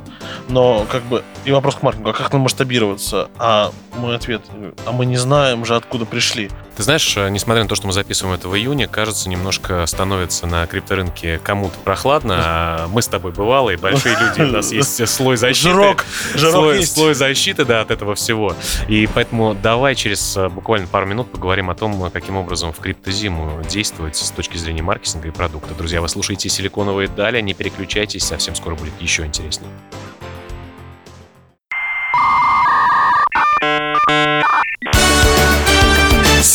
Но 0.49 0.85
как 0.89 1.03
бы 1.03 1.23
и 1.45 1.51
вопрос 1.51 1.75
к 1.75 1.81
маркетингу, 1.81 2.09
а 2.09 2.13
как 2.13 2.31
нам 2.31 2.41
масштабироваться? 2.41 3.29
А 3.37 3.71
мой 3.97 4.15
ответ, 4.15 4.41
а 4.85 4.91
мы 4.91 5.05
не 5.05 5.17
знаем 5.17 5.65
же, 5.65 5.75
откуда 5.75 6.05
пришли. 6.05 6.49
Ты 6.75 6.83
знаешь, 6.83 7.15
э, 7.17 7.29
несмотря 7.29 7.63
на 7.63 7.69
то, 7.69 7.75
что 7.75 7.87
мы 7.87 7.93
записываем 7.93 8.35
это 8.35 8.47
в 8.47 8.55
июне, 8.55 8.87
кажется, 8.87 9.29
немножко 9.29 9.85
становится 9.85 10.47
на 10.47 10.65
крипторынке 10.67 11.39
кому-то 11.43 11.77
прохладно. 11.83 12.39
А 12.61 12.87
мы 12.87 13.01
с 13.01 13.07
тобой 13.07 13.31
бывалые, 13.31 13.77
большие 13.77 14.17
люди, 14.17 14.41
у 14.41 14.51
нас 14.51 14.71
есть 14.71 15.07
слой 15.09 15.37
защиты. 15.37 15.69
Жирок, 15.69 16.05
жирок 16.33 16.53
слой, 16.53 16.79
есть. 16.79 16.93
слой 16.93 17.13
защиты, 17.13 17.65
да, 17.65 17.81
от 17.81 17.91
этого 17.91 18.15
всего. 18.15 18.55
И 18.87 19.07
поэтому 19.13 19.53
давай 19.53 19.95
через 19.95 20.35
э, 20.37 20.49
буквально 20.49 20.87
пару 20.87 21.05
минут 21.05 21.31
поговорим 21.31 21.69
о 21.69 21.75
том, 21.75 22.09
каким 22.11 22.37
образом 22.37 22.73
в 22.73 22.79
криптозиму 22.79 23.61
действовать 23.69 24.15
с 24.15 24.31
точки 24.31 24.57
зрения 24.57 24.81
маркетинга 24.81 25.27
и 25.27 25.31
продукта. 25.31 25.73
Друзья, 25.75 26.01
вы 26.01 26.09
слушаете 26.09 26.49
«Силиконовые 26.49 27.07
дали», 27.07 27.41
не 27.41 27.53
переключайтесь, 27.53 28.23
совсем 28.23 28.55
скоро 28.55 28.75
будет 28.75 28.93
еще 28.99 29.25
интереснее. 29.25 29.71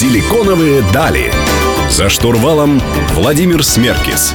Силиконовые 0.01 0.83
дали. 0.93 1.33
За 1.89 2.11
штурвалом 2.11 2.83
Владимир 3.13 3.65
Смеркис. 3.65 4.35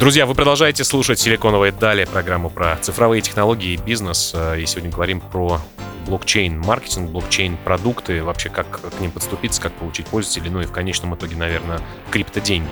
Друзья, 0.00 0.24
вы 0.24 0.34
продолжаете 0.34 0.84
слушать 0.84 1.18
«Силиконовые 1.18 1.70
дали», 1.70 2.06
программу 2.06 2.48
про 2.48 2.78
цифровые 2.80 3.20
технологии 3.20 3.74
и 3.74 3.76
бизнес. 3.76 4.32
Э, 4.34 4.58
И 4.58 4.64
сегодня 4.64 4.90
говорим 4.90 5.20
про 5.20 5.60
блокчейн-маркетинг, 6.06 7.10
блокчейн-продукты, 7.10 8.24
вообще 8.24 8.48
как 8.48 8.80
к 8.80 8.98
ним 8.98 9.10
подступиться, 9.10 9.60
как 9.60 9.72
получить 9.74 10.06
пользователей, 10.06 10.48
ну 10.48 10.62
и 10.62 10.64
в 10.64 10.72
конечном 10.72 11.14
итоге, 11.14 11.36
наверное, 11.36 11.78
криптоденьги. 12.10 12.70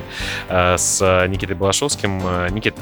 Э, 0.48 0.78
С 0.78 1.26
Никитой 1.28 1.56
Балашовским. 1.56 2.22
Э, 2.24 2.48
Никит, 2.50 2.74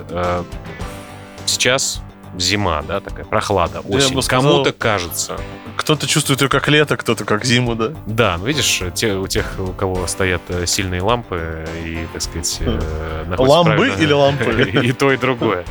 сейчас 1.47 2.01
зима, 2.37 2.83
да, 2.83 3.01
такая 3.01 3.25
прохлада, 3.25 3.81
осень. 3.81 4.21
сказал- 4.23 4.53
Кому-то 4.53 4.73
кажется. 4.73 5.37
Кто-то 5.77 6.07
чувствует 6.09 6.41
ее 6.43 6.49
как 6.49 6.69
лето, 6.69 6.97
кто-то 6.97 7.25
как 7.25 7.45
зиму, 7.45 7.75
да? 7.77 7.93
Да, 8.07 8.37
ну 8.39 8.47
видишь, 8.47 8.83
те, 8.95 9.15
у 9.15 9.27
тех, 9.29 9.47
у 9.59 9.73
кого 9.73 10.07
стоят 10.09 10.43
э, 10.49 10.67
сильные 10.67 11.01
лампы 11.03 11.65
и, 11.85 12.07
так 12.13 12.21
сказать, 12.23 12.57
э, 12.61 13.25
находятся 13.27 13.57
Ламбы 13.59 13.89
или 14.01 14.13
лампы? 14.13 14.71
И 14.83 14.93
то, 14.93 15.13
и 15.13 15.17
другое. 15.17 15.65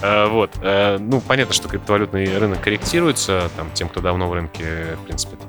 Э, 0.00 0.26
Вот. 0.28 0.50
Ну, 0.62 1.20
понятно, 1.20 1.52
что 1.54 1.68
криптовалютный 1.68 2.38
рынок 2.38 2.60
корректируется. 2.62 3.50
Там, 3.56 3.70
тем, 3.74 3.88
кто 3.88 4.00
давно 4.00 4.28
в 4.28 4.32
рынке, 4.32 4.96
в 5.02 5.04
принципе, 5.06 5.36
это 5.36 5.44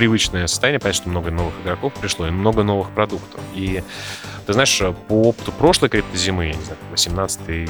привычное 0.00 0.46
состояние. 0.46 0.80
Понятно, 0.80 1.02
что 1.02 1.10
много 1.10 1.30
новых 1.30 1.52
игроков 1.62 1.92
пришло 1.92 2.26
и 2.26 2.30
много 2.30 2.62
новых 2.62 2.88
продуктов. 2.92 3.38
И 3.54 3.82
ты 4.46 4.54
знаешь, 4.54 4.82
по 5.08 5.12
опыту 5.12 5.52
прошлой 5.52 5.90
криптозимы, 5.90 6.46
я 6.46 6.54
не 6.54 6.62
знаю, 6.62 6.78
18 6.90 7.68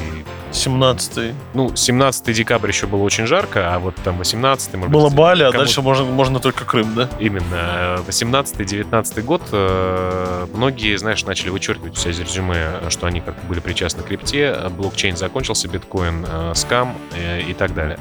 17 0.52 1.34
ну, 1.54 1.74
17 1.74 2.34
декабря 2.34 2.68
еще 2.68 2.86
было 2.86 3.02
очень 3.02 3.26
жарко, 3.26 3.74
а 3.74 3.78
вот 3.80 3.96
там 3.96 4.16
18 4.18 4.74
может 4.74 4.92
Было 4.92 5.08
быть, 5.08 5.18
Бали, 5.18 5.42
а 5.42 5.50
дальше 5.50 5.82
можно, 5.82 6.04
можно 6.04 6.38
только 6.38 6.64
Крым, 6.64 6.94
да? 6.94 7.10
Именно. 7.18 7.98
18-19 8.06 9.22
год 9.22 9.42
э, 9.52 10.46
многие, 10.54 10.96
знаешь, 10.96 11.24
начали 11.24 11.50
вычеркивать 11.50 11.92
у 11.92 11.96
себя 11.96 12.12
резюме, 12.12 12.68
что 12.90 13.06
они 13.06 13.20
как 13.20 13.34
были 13.44 13.60
причастны 13.60 14.02
к 14.02 14.06
крипте, 14.06 14.56
блокчейн 14.70 15.16
закончился, 15.16 15.68
биткоин, 15.68 16.24
э, 16.26 16.52
скам 16.54 16.96
э, 17.16 17.42
и 17.42 17.54
так 17.54 17.74
далее. 17.74 17.98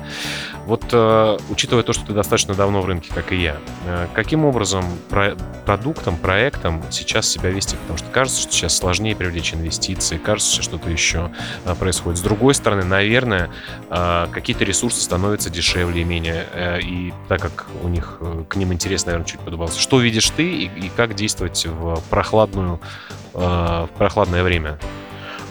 Вот, 0.66 0.84
учитывая 1.50 1.82
то, 1.82 1.94
что 1.94 2.06
ты 2.06 2.14
достаточно 2.14 2.54
давно 2.54 2.82
в 2.82 2.86
рынке, 2.86 3.10
как 3.12 3.32
и 3.32 3.38
я, 3.42 3.58
каким 4.24 4.44
образом 4.44 4.84
про- 5.10 5.36
продуктом, 5.66 6.18
проектом 6.18 6.84
сейчас 6.92 7.26
себя 7.30 7.50
вести? 7.52 7.78
Потому 7.78 7.98
что 7.98 8.08
кажется, 8.10 8.42
что 8.42 8.52
сейчас 8.52 8.76
сложнее 8.76 9.16
привлечь 9.16 9.54
инвестиции, 9.54 10.18
кажется, 10.18 10.52
что 10.52 10.62
что-то 10.64 10.90
еще 10.90 11.32
э, 11.64 11.74
происходит. 11.76 12.20
С 12.20 12.22
другой 12.22 12.54
стороны, 12.54 12.84
наверное, 12.84 13.50
э, 13.90 14.28
какие-то 14.30 14.66
ресурсы 14.66 15.00
становятся 15.02 15.50
дешевле 15.50 16.02
и 16.02 16.04
менее. 16.04 16.46
э, 16.54 16.82
И 16.82 17.14
так 17.30 17.42
как 17.42 17.68
у 17.82 17.88
них 17.88 18.18
э, 18.20 18.44
к 18.50 18.58
ним 18.58 18.74
интерес, 18.74 19.06
наверное, 19.06 19.26
чуть 19.26 19.40
подубался. 19.40 19.80
Что 19.80 20.02
видишь 20.02 20.30
ты 20.32 20.44
и, 20.44 20.66
и 20.66 20.90
как 20.94 21.16
действовать 21.16 21.66
в 21.66 22.02
прохладную 22.10 22.82
э, 23.34 23.40
в 23.40 23.90
прохладное 23.98 24.44
время 24.44 24.78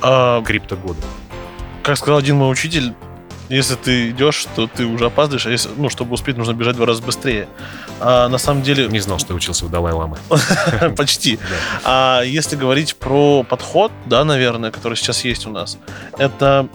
А, 0.02 0.42
криптогода? 0.42 1.00
как 1.82 1.96
сказал 1.96 2.18
один 2.18 2.36
мой 2.36 2.52
учитель, 2.52 2.92
если 3.48 3.74
ты 3.74 4.10
идешь, 4.10 4.46
то 4.54 4.66
ты 4.66 4.84
уже 4.84 5.06
опаздываешь, 5.06 5.46
а 5.46 5.50
если, 5.50 5.70
ну, 5.76 5.88
чтобы 5.88 6.14
успеть, 6.14 6.36
нужно 6.36 6.52
бежать 6.52 6.74
в 6.74 6.76
два 6.76 6.86
раза 6.86 7.02
быстрее. 7.02 7.48
А 8.00 8.28
на 8.28 8.38
самом 8.38 8.62
деле, 8.62 8.88
Не 8.88 9.00
знал, 9.00 9.18
что 9.18 9.34
учился 9.34 9.66
у 9.66 9.68
Далай-Ламы. 9.68 10.18
почти. 10.96 11.38
А 11.84 12.22
если 12.22 12.56
говорить 12.56 12.96
про 12.96 13.42
подход, 13.42 13.92
да, 14.06 14.24
наверное, 14.24 14.70
который 14.70 14.96
сейчас 14.96 15.24
есть 15.24 15.46
у 15.46 15.50
нас, 15.50 15.78
это 16.18 16.68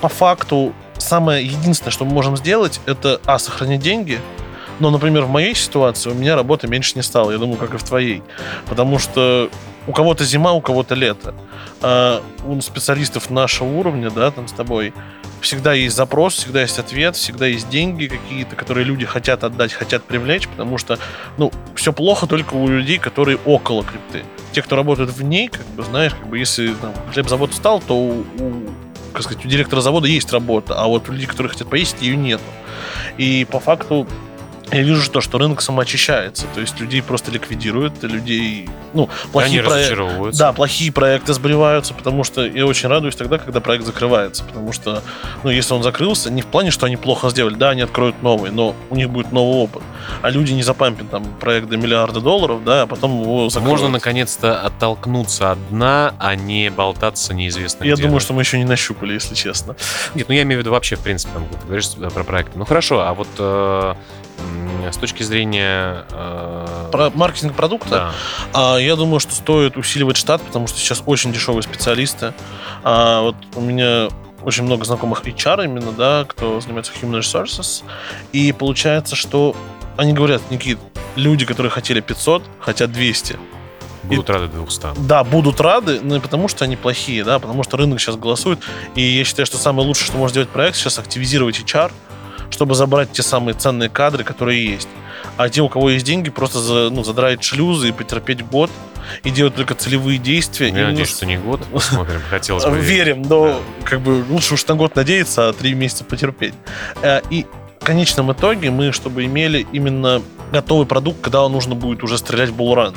по 0.00 0.08
факту 0.08 0.72
самое 0.98 1.44
единственное, 1.44 1.90
что 1.90 2.04
мы 2.04 2.12
можем 2.12 2.36
сделать, 2.36 2.80
это, 2.86 3.20
а, 3.24 3.38
сохранить 3.38 3.80
деньги, 3.80 4.20
но, 4.80 4.90
например, 4.90 5.24
в 5.24 5.28
моей 5.28 5.54
ситуации 5.54 6.10
у 6.10 6.14
меня 6.14 6.36
работы 6.36 6.66
меньше 6.66 6.92
не 6.96 7.02
стало, 7.02 7.30
я 7.30 7.38
думаю, 7.38 7.58
как 7.58 7.74
и 7.74 7.76
в 7.76 7.82
твоей. 7.82 8.22
Потому 8.68 8.98
что 8.98 9.50
у 9.86 9.92
кого-то 9.92 10.24
зима, 10.24 10.52
у 10.52 10.60
кого-то 10.60 10.94
лето. 10.94 11.34
А 11.82 12.22
у 12.46 12.60
специалистов 12.60 13.28
нашего 13.30 13.68
уровня, 13.68 14.10
да, 14.10 14.30
там 14.30 14.48
с 14.48 14.52
тобой, 14.52 14.94
всегда 15.40 15.72
есть 15.72 15.96
запрос, 15.96 16.34
всегда 16.34 16.62
есть 16.62 16.78
ответ, 16.78 17.16
всегда 17.16 17.46
есть 17.46 17.68
деньги 17.68 18.06
какие-то, 18.06 18.56
которые 18.56 18.84
люди 18.84 19.06
хотят 19.06 19.44
отдать, 19.44 19.72
хотят 19.72 20.04
привлечь, 20.04 20.48
потому 20.48 20.78
что, 20.78 20.98
ну, 21.38 21.52
все 21.74 21.92
плохо 21.92 22.26
только 22.26 22.54
у 22.54 22.68
людей, 22.68 22.98
которые 22.98 23.38
около 23.44 23.84
крипты. 23.84 24.24
Те, 24.52 24.62
кто 24.62 24.76
работает 24.76 25.10
в 25.10 25.22
ней, 25.22 25.48
как 25.48 25.66
бы, 25.68 25.82
знаешь, 25.82 26.14
как 26.14 26.28
бы, 26.28 26.38
если 26.38 26.74
там, 26.74 26.92
хлебзавод 27.12 27.52
встал, 27.52 27.80
то 27.80 27.94
у, 27.94 28.20
у, 28.20 28.70
как 29.12 29.22
сказать, 29.22 29.44
у 29.44 29.48
директора 29.48 29.80
завода 29.80 30.06
есть 30.08 30.32
работа, 30.32 30.74
а 30.76 30.86
вот 30.86 31.08
у 31.08 31.12
людей, 31.12 31.26
которые 31.26 31.52
хотят 31.52 31.68
поесть, 31.68 31.96
ее 32.00 32.16
нету. 32.16 32.44
И 33.18 33.46
по 33.50 33.60
факту 33.60 34.06
я 34.72 34.82
вижу 34.82 35.10
то, 35.10 35.20
что 35.20 35.38
рынок 35.38 35.60
самоочищается. 35.62 36.46
То 36.54 36.60
есть 36.60 36.78
людей 36.80 37.02
просто 37.02 37.30
ликвидируют, 37.30 38.02
людей, 38.02 38.68
ну, 38.94 39.08
Они 39.24 39.30
плохие 39.32 39.62
проекты. 39.62 39.80
разочаровываются. 39.80 40.38
Да, 40.38 40.52
плохие 40.52 40.92
проекты 40.92 41.32
сбриваются, 41.34 41.94
потому 41.94 42.24
что 42.24 42.44
я 42.46 42.66
очень 42.66 42.88
радуюсь 42.88 43.16
тогда, 43.16 43.38
когда 43.38 43.60
проект 43.60 43.84
закрывается. 43.84 44.44
Потому 44.44 44.72
что, 44.72 45.02
ну, 45.42 45.50
если 45.50 45.74
он 45.74 45.82
закрылся, 45.82 46.30
не 46.30 46.42
в 46.42 46.46
плане, 46.46 46.70
что 46.70 46.86
они 46.86 46.96
плохо 46.96 47.30
сделали, 47.30 47.54
да, 47.54 47.70
они 47.70 47.82
откроют 47.82 48.22
новый, 48.22 48.50
но 48.50 48.74
у 48.90 48.96
них 48.96 49.10
будет 49.10 49.32
новый 49.32 49.56
опыт. 49.64 49.82
А 50.22 50.30
люди 50.30 50.52
не 50.52 50.62
запампят 50.62 51.10
там 51.10 51.24
проект 51.40 51.68
до 51.68 51.76
миллиарда 51.76 52.20
долларов, 52.20 52.64
да, 52.64 52.82
а 52.82 52.86
потом 52.86 53.20
его 53.20 53.48
закроют. 53.50 53.70
Можно 53.70 53.88
наконец-то 53.88 54.60
оттолкнуться 54.60 55.52
от 55.52 55.68
дна, 55.70 56.14
а 56.18 56.34
не 56.34 56.70
болтаться 56.70 57.34
неизвестно 57.34 57.84
Я 57.84 57.94
где. 57.94 58.04
думаю, 58.04 58.20
что 58.20 58.32
мы 58.32 58.42
еще 58.42 58.58
не 58.58 58.64
нащупали, 58.64 59.14
если 59.14 59.34
честно. 59.34 59.76
Нет, 60.14 60.28
ну 60.28 60.34
я 60.34 60.42
имею 60.42 60.60
в 60.60 60.62
виду 60.62 60.70
вообще, 60.72 60.96
в 60.96 61.00
принципе, 61.00 61.32
там, 61.34 61.46
ты 61.48 61.66
говоришь 61.66 61.90
э, 61.98 62.08
про 62.10 62.24
проекты. 62.24 62.58
Ну 62.58 62.64
хорошо, 62.64 63.00
а 63.00 63.14
вот 63.14 63.28
э, 63.38 63.94
с 64.88 64.96
точки 64.96 65.22
зрения... 65.22 66.04
э, 66.10 66.88
Про 66.92 67.10
маркетинг 67.10 67.54
продукта, 67.54 67.90
да. 67.90 68.74
А, 68.74 68.76
я 68.78 68.96
думаю, 68.96 69.20
что 69.20 69.32
стоит 69.32 69.76
усиливать 69.76 70.16
штат, 70.16 70.42
потому 70.42 70.66
что 70.66 70.78
сейчас 70.78 71.02
очень 71.06 71.32
дешевые 71.32 71.62
специалисты. 71.62 72.32
А, 72.82 73.22
вот 73.22 73.36
у 73.54 73.60
меня 73.60 74.08
очень 74.42 74.64
много 74.64 74.84
знакомых 74.84 75.24
HR 75.24 75.64
именно, 75.64 75.92
да, 75.92 76.24
кто 76.26 76.60
занимается 76.60 76.92
human 77.00 77.20
resources. 77.20 77.82
И 78.32 78.52
получается, 78.52 79.16
что 79.16 79.54
они 79.96 80.12
говорят, 80.12 80.42
Никит, 80.50 80.78
люди, 81.16 81.44
которые 81.44 81.70
хотели 81.70 82.00
500, 82.00 82.42
хотят 82.60 82.92
200. 82.92 83.38
Будут 84.04 84.30
рады 84.30 84.48
200. 84.48 84.86
Да, 85.06 85.22
будут 85.24 85.60
рады, 85.60 86.00
но 86.02 86.14
не 86.14 86.20
потому 86.20 86.48
что 86.48 86.64
они 86.64 86.76
плохие, 86.76 87.22
да, 87.22 87.38
потому 87.38 87.62
что 87.62 87.76
рынок 87.76 88.00
сейчас 88.00 88.16
голосует. 88.16 88.58
И 88.94 89.02
я 89.02 89.24
считаю, 89.24 89.46
что 89.46 89.58
самое 89.58 89.86
лучшее, 89.86 90.06
что 90.06 90.16
может 90.16 90.32
сделать 90.32 90.48
проект, 90.48 90.76
сейчас 90.76 90.98
активизировать 90.98 91.60
HR, 91.60 91.92
чтобы 92.50 92.74
забрать 92.74 93.12
те 93.12 93.22
самые 93.22 93.54
ценные 93.54 93.88
кадры, 93.88 94.24
которые 94.24 94.64
есть. 94.64 94.88
А 95.36 95.48
те, 95.48 95.62
у 95.62 95.68
кого 95.68 95.90
есть 95.90 96.04
деньги, 96.04 96.30
просто 96.30 96.58
за, 96.60 96.90
ну, 96.90 97.02
задраить 97.04 97.42
шлюзы 97.42 97.88
и 97.88 97.92
потерпеть 97.92 98.44
год 98.46 98.70
и 99.22 99.30
делать 99.30 99.54
только 99.54 99.74
целевые 99.74 100.18
действия. 100.18 100.68
Я 100.68 100.86
надеюсь, 100.88 101.10
что 101.10 101.26
не 101.26 101.36
год. 101.38 101.60
Посмотрим. 101.72 102.20
Хотелось 102.28 102.64
бы. 102.64 102.78
Верим, 102.78 103.22
но 103.22 103.60
как 103.84 104.00
бы 104.00 104.24
лучше 104.28 104.54
уж 104.54 104.66
на 104.66 104.74
год 104.74 104.96
надеяться, 104.96 105.48
а 105.48 105.52
три 105.52 105.74
месяца 105.74 106.04
потерпеть. 106.04 106.54
Э, 107.02 107.20
И 107.30 107.46
конечном 107.90 108.30
итоге 108.30 108.70
мы, 108.70 108.92
чтобы 108.92 109.24
имели 109.24 109.66
именно 109.72 110.22
готовый 110.52 110.86
продукт, 110.86 111.20
когда 111.20 111.48
нужно 111.48 111.74
будет 111.74 112.04
уже 112.04 112.18
стрелять 112.18 112.50
в 112.50 112.54
булран. 112.54 112.94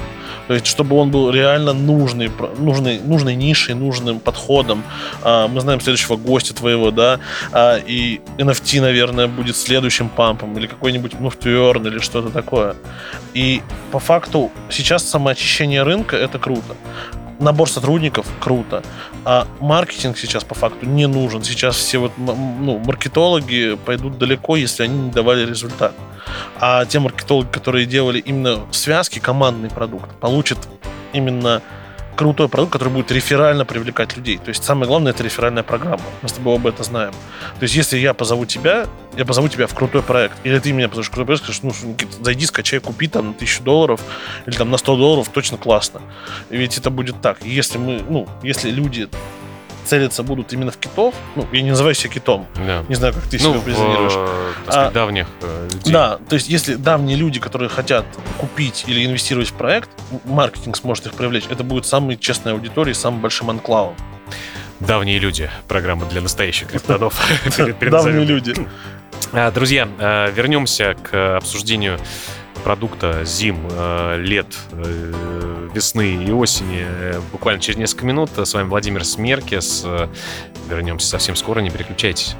То 0.47 0.53
есть, 0.53 0.67
чтобы 0.67 0.95
он 0.97 1.09
был 1.09 1.31
реально 1.31 1.73
нужный, 1.73 2.29
нужной, 2.59 2.99
нужной 2.99 3.35
нишей, 3.35 3.73
нужным 3.73 4.19
подходом. 4.19 4.83
А, 5.23 5.47
Мы 5.47 5.61
знаем 5.61 5.81
следующего 5.81 6.15
гостя 6.15 6.53
твоего, 6.53 6.91
да, 6.91 7.19
а, 7.51 7.77
и 7.77 8.21
NFT, 8.37 8.81
наверное, 8.81 9.27
будет 9.27 9.55
следующим 9.55 10.09
пампом, 10.09 10.55
или 10.59 10.67
какой-нибудь 10.67 11.13
Move 11.13 11.87
или 11.87 11.99
что-то 11.99 12.29
такое. 12.29 12.75
И 13.33 13.61
по 13.91 13.99
факту 13.99 14.51
сейчас 14.69 15.09
самоочищение 15.09 15.81
рынка— 15.81 16.15
это 16.17 16.37
круто. 16.37 16.75
Набор 17.43 17.69
сотрудников— 17.69 18.25
круто. 18.39 18.83
А 19.25 19.47
маркетинг 19.59 20.17
сейчас 20.17 20.45
по 20.45 20.55
факту 20.55 20.85
не 20.85 21.07
нужен. 21.07 21.43
Сейчас 21.43 21.75
все 21.75 21.97
вот 21.97 22.13
ну, 22.17 22.79
маркетологи 22.79 23.77
пойдут 23.85 24.17
далеко, 24.17 24.55
если 24.55 24.83
они 24.83 24.97
не 24.97 25.11
давали 25.11 25.45
результат. 25.45 25.93
А 26.59 26.85
те 26.85 26.99
маркетологи, 26.99 27.47
которые 27.47 27.85
делали 27.85 28.19
именно 28.19 28.65
в 28.71 28.73
связке 28.73 29.19
командный 29.19 29.69
продукт, 29.69 30.09
получат 30.21 30.57
именно 31.11 31.61
крутой 32.15 32.49
продукт, 32.49 32.73
который 32.73 32.89
будет 32.89 33.11
реферально 33.11 33.65
привлекать 33.65 34.15
людей. 34.15 34.37
То 34.37 34.49
есть 34.49 34.63
самое 34.63 34.87
главное 34.87 35.11
это 35.11 35.23
реферальная 35.23 35.63
программа. 35.63 36.03
Мы 36.21 36.29
с 36.29 36.33
тобой 36.33 36.55
об 36.55 36.67
этом 36.67 36.83
знаем. 36.83 37.13
То 37.59 37.63
есть 37.63 37.75
если 37.75 37.97
я 37.97 38.13
позову 38.13 38.45
тебя, 38.45 38.85
я 39.17 39.25
позову 39.25 39.47
тебя 39.47 39.67
в 39.67 39.73
крутой 39.73 40.01
проект, 40.01 40.35
или 40.43 40.57
ты 40.59 40.71
меня 40.71 40.89
позовешь 40.89 41.07
в 41.07 41.11
крутой 41.11 41.25
проект, 41.25 41.43
скажешь, 41.43 41.61
ну, 41.63 41.73
Никит, 41.89 42.09
зайди, 42.21 42.45
скачай, 42.45 42.79
купи 42.79 43.07
там 43.07 43.29
на 43.29 43.33
тысячу 43.33 43.63
долларов, 43.63 44.01
или 44.45 44.55
там 44.55 44.71
на 44.71 44.77
100 44.77 44.95
долларов, 44.95 45.29
точно 45.29 45.57
классно. 45.57 46.01
Ведь 46.49 46.77
это 46.77 46.89
будет 46.89 47.21
так. 47.21 47.43
Если 47.43 47.77
мы, 47.77 48.01
ну, 48.07 48.27
если 48.41 48.69
люди 48.71 49.09
целиться 49.85 50.23
будут 50.23 50.53
именно 50.53 50.71
в 50.71 50.77
китов, 50.77 51.13
ну, 51.35 51.47
я 51.51 51.61
не 51.61 51.69
называю 51.71 51.95
себя 51.95 52.13
китом, 52.13 52.47
Да. 52.55 52.83
не 52.89 52.95
знаю, 52.95 53.13
как 53.13 53.23
ты 53.23 53.37
Ну, 53.41 53.53
себя 53.53 53.61
позиционируешь. 53.61 54.13
э, 54.15 54.51
сказать, 54.65 54.87
А, 54.89 54.91
давних 54.91 55.27
э, 55.41 55.69
людей. 55.73 55.93
Да, 55.93 56.19
то 56.29 56.35
есть 56.35 56.49
если 56.49 56.75
давние 56.75 57.17
люди, 57.17 57.39
которые 57.39 57.69
хотят 57.69 58.05
купить 58.37 58.85
или 58.87 59.05
инвестировать 59.05 59.49
в 59.49 59.53
проект, 59.53 59.89
маркетинг 60.25 60.75
сможет 60.77 61.07
их 61.07 61.13
привлечь, 61.13 61.45
это 61.49 61.63
будет 61.63 61.85
самой 61.85 62.17
честной 62.17 62.53
аудиторией, 62.53 62.95
самым 62.95 63.21
большим 63.21 63.49
анклавом. 63.49 63.95
Давние 64.79 65.19
люди. 65.19 65.49
Программа 65.67 66.05
для 66.05 66.21
настоящих 66.21 66.67
криптонов. 66.69 67.15
Давние 67.57 68.25
люди. 68.25 68.53
А, 69.31 69.49
Друзья, 69.51 69.87
э, 69.99 70.31
вернемся 70.31 70.95
к 71.01 71.37
обсуждению 71.37 71.99
продукта 72.63 73.23
зим, 73.25 73.67
э, 73.69 74.17
лет, 74.19 74.47
э, 74.71 75.69
весны 75.73 76.23
и 76.23 76.31
осени 76.31 76.85
буквально 77.31 77.61
через 77.61 77.77
несколько 77.77 78.05
минут. 78.05 78.29
С 78.37 78.53
вами 78.53 78.67
Владимир 78.67 79.03
Смеркес. 79.03 79.85
Вернемся 80.69 81.07
совсем 81.07 81.35
скоро, 81.35 81.59
не 81.59 81.69
переключайтесь. 81.69 82.35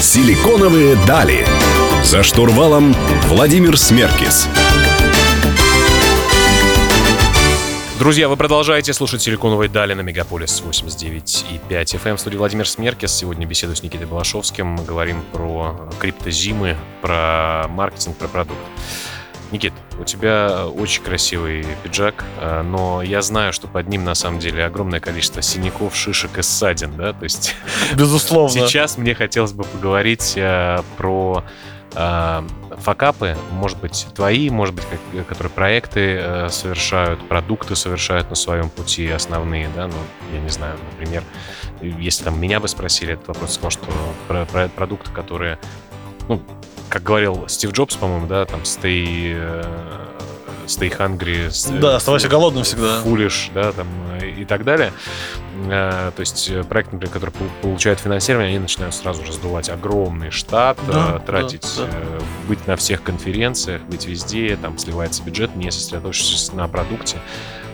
Силиконовые 0.00 0.96
дали. 1.06 1.46
За 2.02 2.22
штурвалом 2.22 2.94
Владимир 3.28 3.78
Смеркис. 3.78 4.48
Друзья, 8.00 8.30
вы 8.30 8.38
продолжаете 8.38 8.94
слушать 8.94 9.20
«Силиконовые 9.20 9.68
дали» 9.68 9.92
на 9.92 10.00
Мегаполис 10.00 10.62
89,5 10.66 11.60
FM. 11.68 12.16
В 12.16 12.20
студии 12.20 12.38
Владимир 12.38 12.66
Смеркис. 12.66 13.12
Сегодня 13.12 13.44
беседую 13.44 13.76
с 13.76 13.82
Никитой 13.82 14.06
Балашовским. 14.06 14.68
Мы 14.68 14.84
говорим 14.86 15.22
про 15.32 15.90
криптозимы, 15.98 16.78
про 17.02 17.66
маркетинг, 17.68 18.16
про 18.16 18.26
продукт. 18.26 18.58
Никит, 19.52 19.74
у 19.98 20.04
тебя 20.04 20.66
очень 20.66 21.02
красивый 21.02 21.66
пиджак, 21.82 22.24
э, 22.40 22.62
но 22.62 23.02
я 23.02 23.20
знаю, 23.20 23.52
что 23.52 23.68
под 23.68 23.86
ним 23.88 24.02
на 24.04 24.14
самом 24.14 24.38
деле 24.38 24.64
огромное 24.64 25.00
количество 25.00 25.42
синяков, 25.42 25.94
шишек 25.94 26.38
и 26.38 26.42
ссадин, 26.42 26.96
да? 26.96 27.12
То 27.12 27.24
есть 27.24 27.54
Безусловно. 27.94 28.48
сейчас 28.66 28.96
мне 28.96 29.14
хотелось 29.14 29.52
бы 29.52 29.64
поговорить 29.64 30.32
э, 30.36 30.82
про 30.96 31.44
факапы, 32.78 33.36
может 33.52 33.78
быть, 33.80 34.06
твои, 34.14 34.48
может 34.50 34.74
быть, 34.74 34.84
как- 35.14 35.26
которые 35.26 35.52
проекты 35.52 36.16
э, 36.20 36.48
совершают, 36.48 37.26
продукты 37.28 37.74
совершают 37.74 38.30
на 38.30 38.36
своем 38.36 38.68
пути 38.70 39.08
основные, 39.10 39.68
да, 39.74 39.88
ну, 39.88 39.94
я 40.32 40.40
не 40.40 40.50
знаю, 40.50 40.76
например, 40.92 41.24
если 41.80 42.24
там 42.24 42.40
меня 42.40 42.60
бы 42.60 42.68
спросили 42.68 43.14
этот 43.14 43.28
вопрос, 43.28 43.54
сказал, 43.54 43.70
что 43.70 43.86
про, 44.28 44.44
про 44.46 44.68
продукты, 44.68 45.10
которые, 45.10 45.58
ну, 46.28 46.40
как 46.88 47.02
говорил 47.02 47.48
Стив 47.48 47.72
Джобс, 47.72 47.96
по-моему, 47.96 48.26
да, 48.26 48.44
там, 48.44 48.60
stay, 48.62 49.32
э, 49.36 49.64
stay 50.70 50.90
hungry, 50.96 51.48
s- 51.48 51.66
Да, 51.66 51.96
оставайся 51.96 52.28
голодным 52.28 52.62
всегда. 52.64 53.00
foolish, 53.04 53.50
да, 53.54 53.72
там, 53.72 53.86
э, 54.20 54.28
и 54.30 54.44
так 54.44 54.64
далее. 54.64 54.92
Э, 55.68 56.12
То 56.16 56.20
есть 56.20 56.48
э, 56.50 56.62
проекты, 56.64 56.94
например, 56.94 57.12
которые 57.12 57.32
пол- 57.34 57.48
получают 57.62 58.00
финансирование, 58.00 58.50
они 58.50 58.58
начинают 58.60 58.94
сразу 58.94 59.24
же 59.24 59.32
сдувать 59.32 59.68
огромный 59.68 60.30
штат, 60.30 60.78
Да, 60.86 61.16
э, 61.22 61.26
тратить, 61.26 61.66
да, 61.76 61.84
да. 61.84 61.90
э, 61.92 62.20
быть 62.48 62.66
на 62.66 62.76
всех 62.76 63.02
конференциях, 63.02 63.82
быть 63.82 64.06
везде, 64.06 64.56
там 64.56 64.78
сливается 64.78 65.22
бюджет, 65.22 65.54
не 65.56 65.70
сосредоточившись 65.70 66.52
на 66.52 66.66
продукте, 66.68 67.18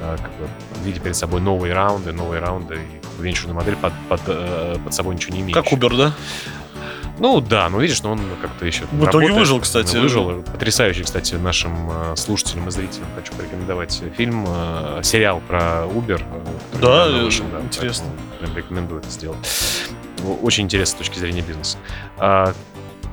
э, 0.01 0.17
как 0.21 0.31
бы 0.33 0.49
видя 0.85 1.01
перед 1.01 1.17
собой 1.17 1.41
новые 1.41 1.75
раунды, 1.75 2.13
новые 2.13 2.41
раунды, 2.41 2.77
и 2.77 3.23
венчурная 3.23 3.55
модель 3.57 3.77
под, 3.77 3.93
под, 4.09 4.21
э, 4.27 4.77
под 4.85 4.95
собой 4.95 5.15
ничего 5.15 5.35
не 5.37 5.43
имеет. 5.43 5.55
Как 5.55 5.73
Uber, 5.73 5.97
да? 5.97 6.13
Ну 7.19 7.41
да, 7.41 7.69
ну 7.71 7.81
видишь, 7.81 8.03
но 8.03 8.13
он 8.13 8.21
как-то 8.43 8.67
еще 8.67 8.85
В 8.85 8.97
итоге 9.05 9.05
работает. 9.29 9.35
выжил, 9.39 9.61
кстати. 9.61 9.97
Выжил. 9.97 10.43
Потрясающий, 10.43 11.03
кстати, 11.03 11.35
нашим 11.35 11.91
э, 11.91 12.17
слушателям 12.17 12.69
и 12.69 12.71
зрителям 12.71 13.07
хочу 13.15 13.33
порекомендовать 13.35 14.03
фильм, 14.17 14.45
э, 14.47 15.01
сериал 15.03 15.41
про 15.49 15.87
Uber. 15.87 16.23
э, 16.75 16.79
Да, 16.81 17.09
вышел, 17.09 17.47
интересно. 17.63 18.05
поэтому 18.09 18.39
Прям 18.39 18.57
рекомендую 18.57 19.01
это 19.01 19.11
сделать. 19.11 19.39
Очень 20.43 20.65
интересно 20.65 20.97
с 20.97 20.99
точки 20.99 21.19
зрения 21.19 21.41
бизнеса. 21.43 21.79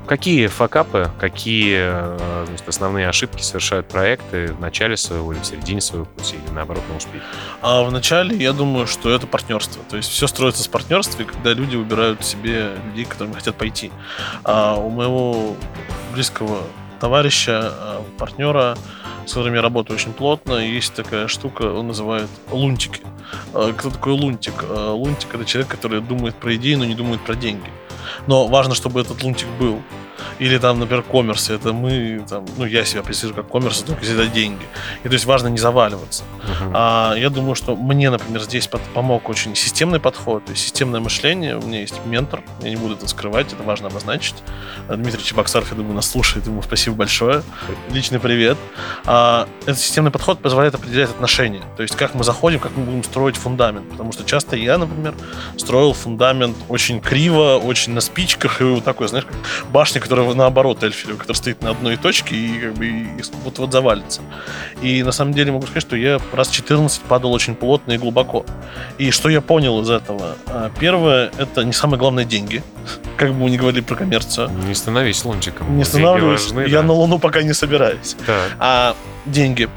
Какие 0.05 0.47
факапы, 0.47 1.09
какие 1.17 1.77
э, 1.79 2.45
значит, 2.47 2.67
основные 2.67 3.07
ошибки 3.07 3.41
совершают 3.41 3.87
проекты 3.87 4.47
в 4.47 4.59
начале 4.59 4.97
своего 4.97 5.31
или 5.31 5.39
в 5.39 5.45
середине 5.45 5.79
своего 5.79 6.05
пути, 6.05 6.35
или 6.35 6.53
наоборот 6.53 6.83
на 6.89 6.97
успехе? 6.97 7.23
А 7.61 7.83
вначале 7.83 8.35
я 8.35 8.51
думаю, 8.51 8.85
что 8.85 9.09
это 9.09 9.27
партнерство. 9.27 9.81
То 9.89 9.95
есть 9.95 10.09
все 10.09 10.27
строится 10.27 10.61
с 10.61 10.67
партнерства, 10.67 11.23
когда 11.23 11.53
люди 11.53 11.77
выбирают 11.77 12.23
себе 12.25 12.71
людей, 12.85 13.05
к 13.05 13.09
которым 13.09 13.33
хотят 13.33 13.55
пойти. 13.55 13.91
А 14.43 14.75
у 14.75 14.89
моего 14.89 15.55
близкого 16.13 16.63
товарища, 16.99 17.59
а, 17.63 18.03
партнера, 18.17 18.77
с 19.25 19.33
которым 19.33 19.55
я 19.55 19.61
работаю 19.61 19.95
очень 19.95 20.11
плотно, 20.11 20.55
есть 20.55 20.93
такая 20.93 21.29
штука, 21.29 21.63
он 21.63 21.87
называет 21.87 22.29
лунтики. 22.51 23.01
А, 23.53 23.71
Кто 23.71 23.89
такой 23.89 24.13
лунтик? 24.13 24.65
Лунтик 24.69 25.33
это 25.33 25.45
человек, 25.45 25.71
который 25.71 26.01
думает 26.01 26.35
про 26.35 26.55
идеи, 26.55 26.75
но 26.75 26.83
не 26.83 26.95
думает 26.95 27.21
про 27.21 27.35
деньги. 27.35 27.69
Но 28.27 28.47
важно, 28.47 28.75
чтобы 28.75 29.01
этот 29.01 29.23
лунтик 29.23 29.47
был. 29.59 29.81
Или 30.39 30.57
там, 30.57 30.79
например, 30.79 31.03
коммерс, 31.03 31.49
это 31.49 31.73
мы, 31.73 32.23
там, 32.29 32.45
ну, 32.57 32.65
я 32.65 32.85
себя 32.85 33.03
представляю 33.03 33.43
как 33.43 33.51
коммерс, 33.51 33.81
только 33.81 34.01
если 34.01 34.15
это 34.15 34.27
деньги. 34.33 34.63
И 35.03 35.07
то 35.07 35.13
есть 35.13 35.25
важно 35.25 35.47
не 35.47 35.57
заваливаться. 35.57 36.23
Мгм. 36.43 36.71
А, 36.75 37.13
я 37.15 37.29
думаю, 37.29 37.55
что 37.55 37.75
мне, 37.75 38.09
например, 38.09 38.41
здесь 38.41 38.67
под- 38.67 38.81
помог 38.93 39.29
очень 39.29 39.55
системный 39.55 39.99
подход, 39.99 40.43
есть 40.49 40.61
системное 40.63 40.99
мышление. 40.99 41.57
У 41.57 41.61
меня 41.61 41.81
есть 41.81 41.95
ментор, 42.05 42.41
я 42.61 42.69
не 42.69 42.75
буду 42.75 42.95
это 42.95 43.07
скрывать, 43.07 43.51
это 43.53 43.63
важно 43.63 43.87
обозначить. 43.87 44.35
А, 44.87 44.95
Дмитрий 44.95 45.23
Чебоксаров, 45.23 45.69
я 45.71 45.77
думаю, 45.77 45.95
нас 45.95 46.09
слушает, 46.09 46.45
ему 46.47 46.61
спасибо 46.61 46.95
большое. 46.95 47.43
Личный 47.91 48.19
привет. 48.19 48.57
А, 49.05 49.47
этот 49.65 49.79
системный 49.79 50.11
подход 50.11 50.39
позволяет 50.39 50.75
определять 50.75 51.09
отношения, 51.09 51.61
то 51.77 51.83
есть 51.83 51.95
как 51.95 52.13
мы 52.15 52.23
заходим, 52.23 52.59
как 52.59 52.75
мы 52.75 52.83
будем 52.83 53.03
строить 53.03 53.35
фундамент. 53.37 53.89
Потому 53.89 54.11
что 54.11 54.23
часто 54.23 54.55
я, 54.55 54.77
например, 54.77 55.13
строил 55.57 55.93
фундамент 55.93 56.55
очень 56.69 57.01
криво, 57.01 57.57
очень 57.57 57.93
на 57.93 58.01
спичках, 58.01 58.61
и 58.61 58.63
вот 58.63 58.83
такой, 58.83 59.07
знаешь, 59.07 59.25
как 59.25 59.35
башня, 59.71 60.01
которая 60.01 60.12
наоборот 60.15 60.83
Эльфелева, 60.83 61.17
которая 61.17 61.35
стоит 61.35 61.61
на 61.61 61.71
одной 61.71 61.97
точке 61.97 62.35
и 62.35 62.59
как 62.59 62.73
бы 62.73 62.85
и 62.85 63.07
вот-вот 63.43 63.71
завалится. 63.71 64.21
И 64.81 65.03
на 65.03 65.11
самом 65.11 65.33
деле 65.33 65.51
могу 65.51 65.65
сказать, 65.65 65.83
что 65.83 65.95
я 65.95 66.19
раз 66.31 66.49
14 66.49 67.01
падал 67.01 67.33
очень 67.33 67.55
плотно 67.55 67.93
и 67.93 67.97
глубоко. 67.97 68.45
И 68.97 69.11
что 69.11 69.29
я 69.29 69.41
понял 69.41 69.81
из 69.81 69.89
этого? 69.89 70.35
А, 70.47 70.71
Первое, 70.79 71.31
это 71.37 71.63
не 71.63 71.73
самое 71.73 71.99
главное 71.99 72.25
деньги, 72.25 72.63
как 73.17 73.29
бы 73.29 73.35
мы 73.35 73.49
ни 73.49 73.57
говорили 73.57 73.81
про 73.81 73.95
коммерцию. 73.95 74.49
Не 74.67 74.75
становись 74.75 75.23
лунтиком. 75.25 75.75
Не 75.75 75.83
останавливаюсь, 75.83 76.51
важны, 76.51 76.61
я 76.69 76.81
да. 76.81 76.87
на 76.87 76.93
Луну 76.93 77.19
пока 77.19 77.41
не 77.43 77.53
собираюсь. 77.53 78.15
Так. 78.25 78.51
А 78.59 78.95
деньги. 79.25 79.69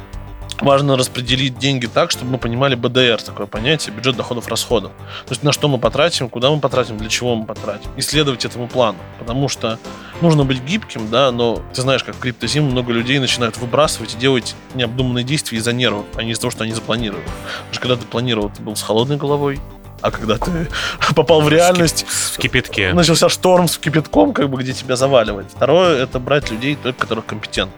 Важно 0.60 0.96
распределить 0.96 1.58
деньги 1.58 1.86
так, 1.86 2.10
чтобы 2.10 2.32
мы 2.32 2.38
понимали 2.38 2.74
БДР, 2.74 3.20
такое 3.22 3.46
понятие, 3.46 3.94
бюджет 3.94 4.16
доходов 4.16 4.48
расходов. 4.48 4.92
То 5.26 5.30
есть 5.32 5.42
на 5.42 5.52
что 5.52 5.68
мы 5.68 5.78
потратим, 5.78 6.30
куда 6.30 6.50
мы 6.50 6.60
потратим, 6.60 6.96
для 6.96 7.08
чего 7.08 7.34
мы 7.34 7.44
потратим. 7.44 7.90
И 7.96 8.00
следовать 8.00 8.44
этому 8.44 8.66
плану. 8.66 8.98
Потому 9.18 9.48
что 9.48 9.78
нужно 10.22 10.44
быть 10.44 10.62
гибким, 10.62 11.10
да, 11.10 11.30
но 11.30 11.62
ты 11.74 11.82
знаешь, 11.82 12.02
как 12.04 12.16
криптозим 12.18 12.64
много 12.64 12.92
людей 12.92 13.18
начинают 13.18 13.58
выбрасывать 13.58 14.14
и 14.14 14.16
делать 14.16 14.54
необдуманные 14.74 15.24
действия 15.24 15.58
из-за 15.58 15.72
нервов, 15.72 16.06
а 16.14 16.22
не 16.22 16.30
из-за 16.32 16.42
того, 16.42 16.50
что 16.50 16.64
они 16.64 16.72
запланировали. 16.72 17.24
Потому 17.24 17.72
что 17.72 17.80
когда 17.80 17.96
ты 17.96 18.06
планировал, 18.06 18.50
ты 18.50 18.62
был 18.62 18.76
с 18.76 18.82
холодной 18.82 19.16
головой, 19.18 19.60
а 20.00 20.10
когда 20.10 20.38
ты 20.38 20.68
попал 21.14 21.42
в 21.42 21.48
реальность, 21.48 22.06
В 22.08 22.38
кипятке. 22.38 22.92
начался 22.94 23.28
шторм 23.28 23.68
с 23.68 23.76
кипятком, 23.76 24.32
как 24.32 24.48
бы, 24.48 24.62
где 24.62 24.72
тебя 24.72 24.96
заваливает. 24.96 25.50
Второе, 25.50 26.02
это 26.02 26.18
брать 26.18 26.50
людей, 26.50 26.76
только 26.82 26.98
которых 26.98 27.26
компетентны. 27.26 27.74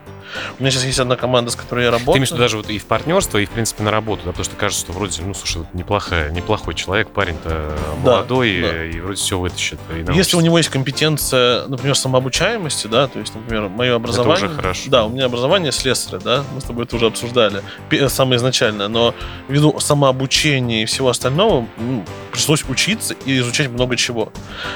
У 0.59 0.63
меня 0.63 0.71
сейчас 0.71 0.85
есть 0.85 0.99
одна 0.99 1.17
команда, 1.17 1.51
с 1.51 1.57
которой 1.57 1.85
я 1.85 1.91
Ты 1.91 1.99
работаю. 1.99 2.19
имеешь 2.19 2.29
в 2.29 2.33
виду 2.33 2.43
даже 2.43 2.57
вот 2.57 2.71
и 2.71 2.79
в 2.79 2.87
партнерство, 2.87 3.39
и, 3.39 3.47
в 3.47 3.51
принципе, 3.51 3.83
на 3.83 3.91
работу, 3.91 4.23
да, 4.25 4.31
потому 4.31 4.45
что 4.45 4.57
кажется, 4.57 4.85
что 4.85 4.93
вроде, 4.93 5.23
ну, 5.23 5.35
слушай, 5.35 5.59
вот 5.59 5.69
неплохая, 5.75 6.31
неплохой 6.31 6.75
человек, 6.75 7.11
парень-то 7.11 7.77
молодой, 8.03 8.61
да. 8.61 8.85
и 8.85 9.01
вроде 9.01 9.17
все 9.17 9.39
вытащит. 9.39 9.79
и 9.91 10.13
Если 10.13 10.37
у 10.37 10.41
него 10.41 10.59
есть 10.59 10.71
компетенция, 10.71 11.67
например, 11.67 11.97
самообучаемости, 11.97 12.87
да, 12.87 13.09
то 13.09 13.19
есть, 13.19 13.35
например, 13.35 13.69
мое 13.69 13.95
образование... 13.95 14.47
уже 14.47 14.55
хорошо. 14.55 14.91
Да, 14.91 15.05
у 15.07 15.11
меня 15.11 15.27
образование 15.27 15.73
слесаря, 15.73 16.19
да, 16.19 16.45
мы 16.55 16.61
с 16.61 16.65
тобой 16.65 16.85
это 16.85 16.97
уже 16.97 17.07
обсуждали, 17.07 17.63
самое 18.09 18.37
изначальное, 18.37 18.89
но 18.89 19.15
ввиду 19.49 19.79
самообучения 19.81 20.83
и 20.83 20.85
всего 20.85 21.09
остального 21.09 21.67
ну, 21.79 22.05
пришлось 22.39 22.65
учиться 22.69 23.17
и 23.27 23.37
изучать 23.39 23.69
много 23.69 23.97
чего. 23.97 24.33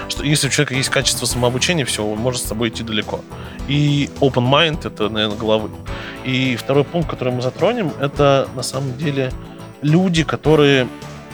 Что 0.09 0.25
если 0.25 0.49
у 0.49 0.51
человека 0.51 0.75
есть 0.75 0.89
качество 0.89 1.27
самообучения, 1.27 1.85
все, 1.85 2.05
он 2.05 2.19
может 2.19 2.43
с 2.43 2.45
тобой 2.45 2.71
идти 2.71 2.83
далеко. 2.83 3.21
И 3.69 4.11
open 4.19 4.51
mind— 4.51 4.81
это, 4.85 5.09
наверное, 5.09 5.39
головы. 5.39 5.71
И 6.25 6.57
второй 6.57 6.83
пункт, 6.83 7.09
который 7.09 7.33
мы 7.33 7.41
затронем, 7.41 7.93
это 8.01 8.49
на 8.57 8.65
самом 8.65 8.99
деле 8.99 9.31
люди, 9.81 10.25
которые 10.25 10.89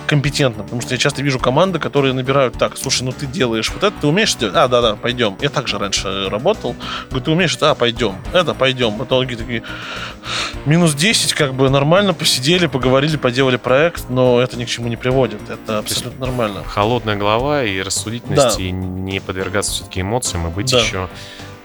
компетентно, 0.09 0.65
потому 0.65 0.81
что 0.83 0.95
я 0.95 0.99
часто 0.99 1.23
вижу 1.23 1.39
команды, 1.39 1.79
которые 1.79 2.13
набирают 2.15 2.59
так, 2.59 2.77
слушай, 2.77 3.03
ну 3.03 3.13
ты 3.13 3.27
делаешь 3.27 3.71
вот 3.71 3.85
это, 3.85 3.95
ты 4.01 4.07
умеешь 4.07 4.35
делать? 4.35 4.57
А, 4.57 4.67
да-да, 4.67 4.97
пойдем. 4.97 5.37
Я 5.41 5.51
также 5.51 5.79
раньше 5.79 6.29
работал. 6.29 6.75
Говорю, 7.11 7.25
ты 7.25 7.31
умеешь? 7.31 7.57
Да, 7.57 7.75
пойдем. 7.75 8.17
Это, 8.33 8.55
пойдем. 8.55 8.97
В 8.99 9.05
итоге 9.05 9.37
такие, 9.37 9.63
минус 10.67 10.95
10, 10.95 11.35
как 11.35 11.55
бы 11.55 11.69
нормально 11.71 12.15
посидели, 12.15 12.67
поговорили, 12.67 13.17
поделали 13.17 13.57
проект, 13.57 14.09
но 14.09 14.41
это 14.41 14.57
ни 14.59 14.65
к 14.65 14.69
чему 14.69 14.89
не 14.89 14.97
приводит. 14.97 15.41
Это 15.49 15.79
абсолютно 15.79 16.27
нормально. 16.27 16.65
Холодная 16.65 17.17
голова 17.17 17.63
и 17.65 17.81
рассудительность, 17.81 18.57
Да. 18.57 18.63
и 18.63 18.71
не 18.71 19.21
подвергаться 19.21 19.73
все-таки 19.73 20.01
эмоциям, 20.01 20.47
и 20.49 20.51
быть 20.51 20.71
Да. 20.73 20.81
еще 20.81 21.09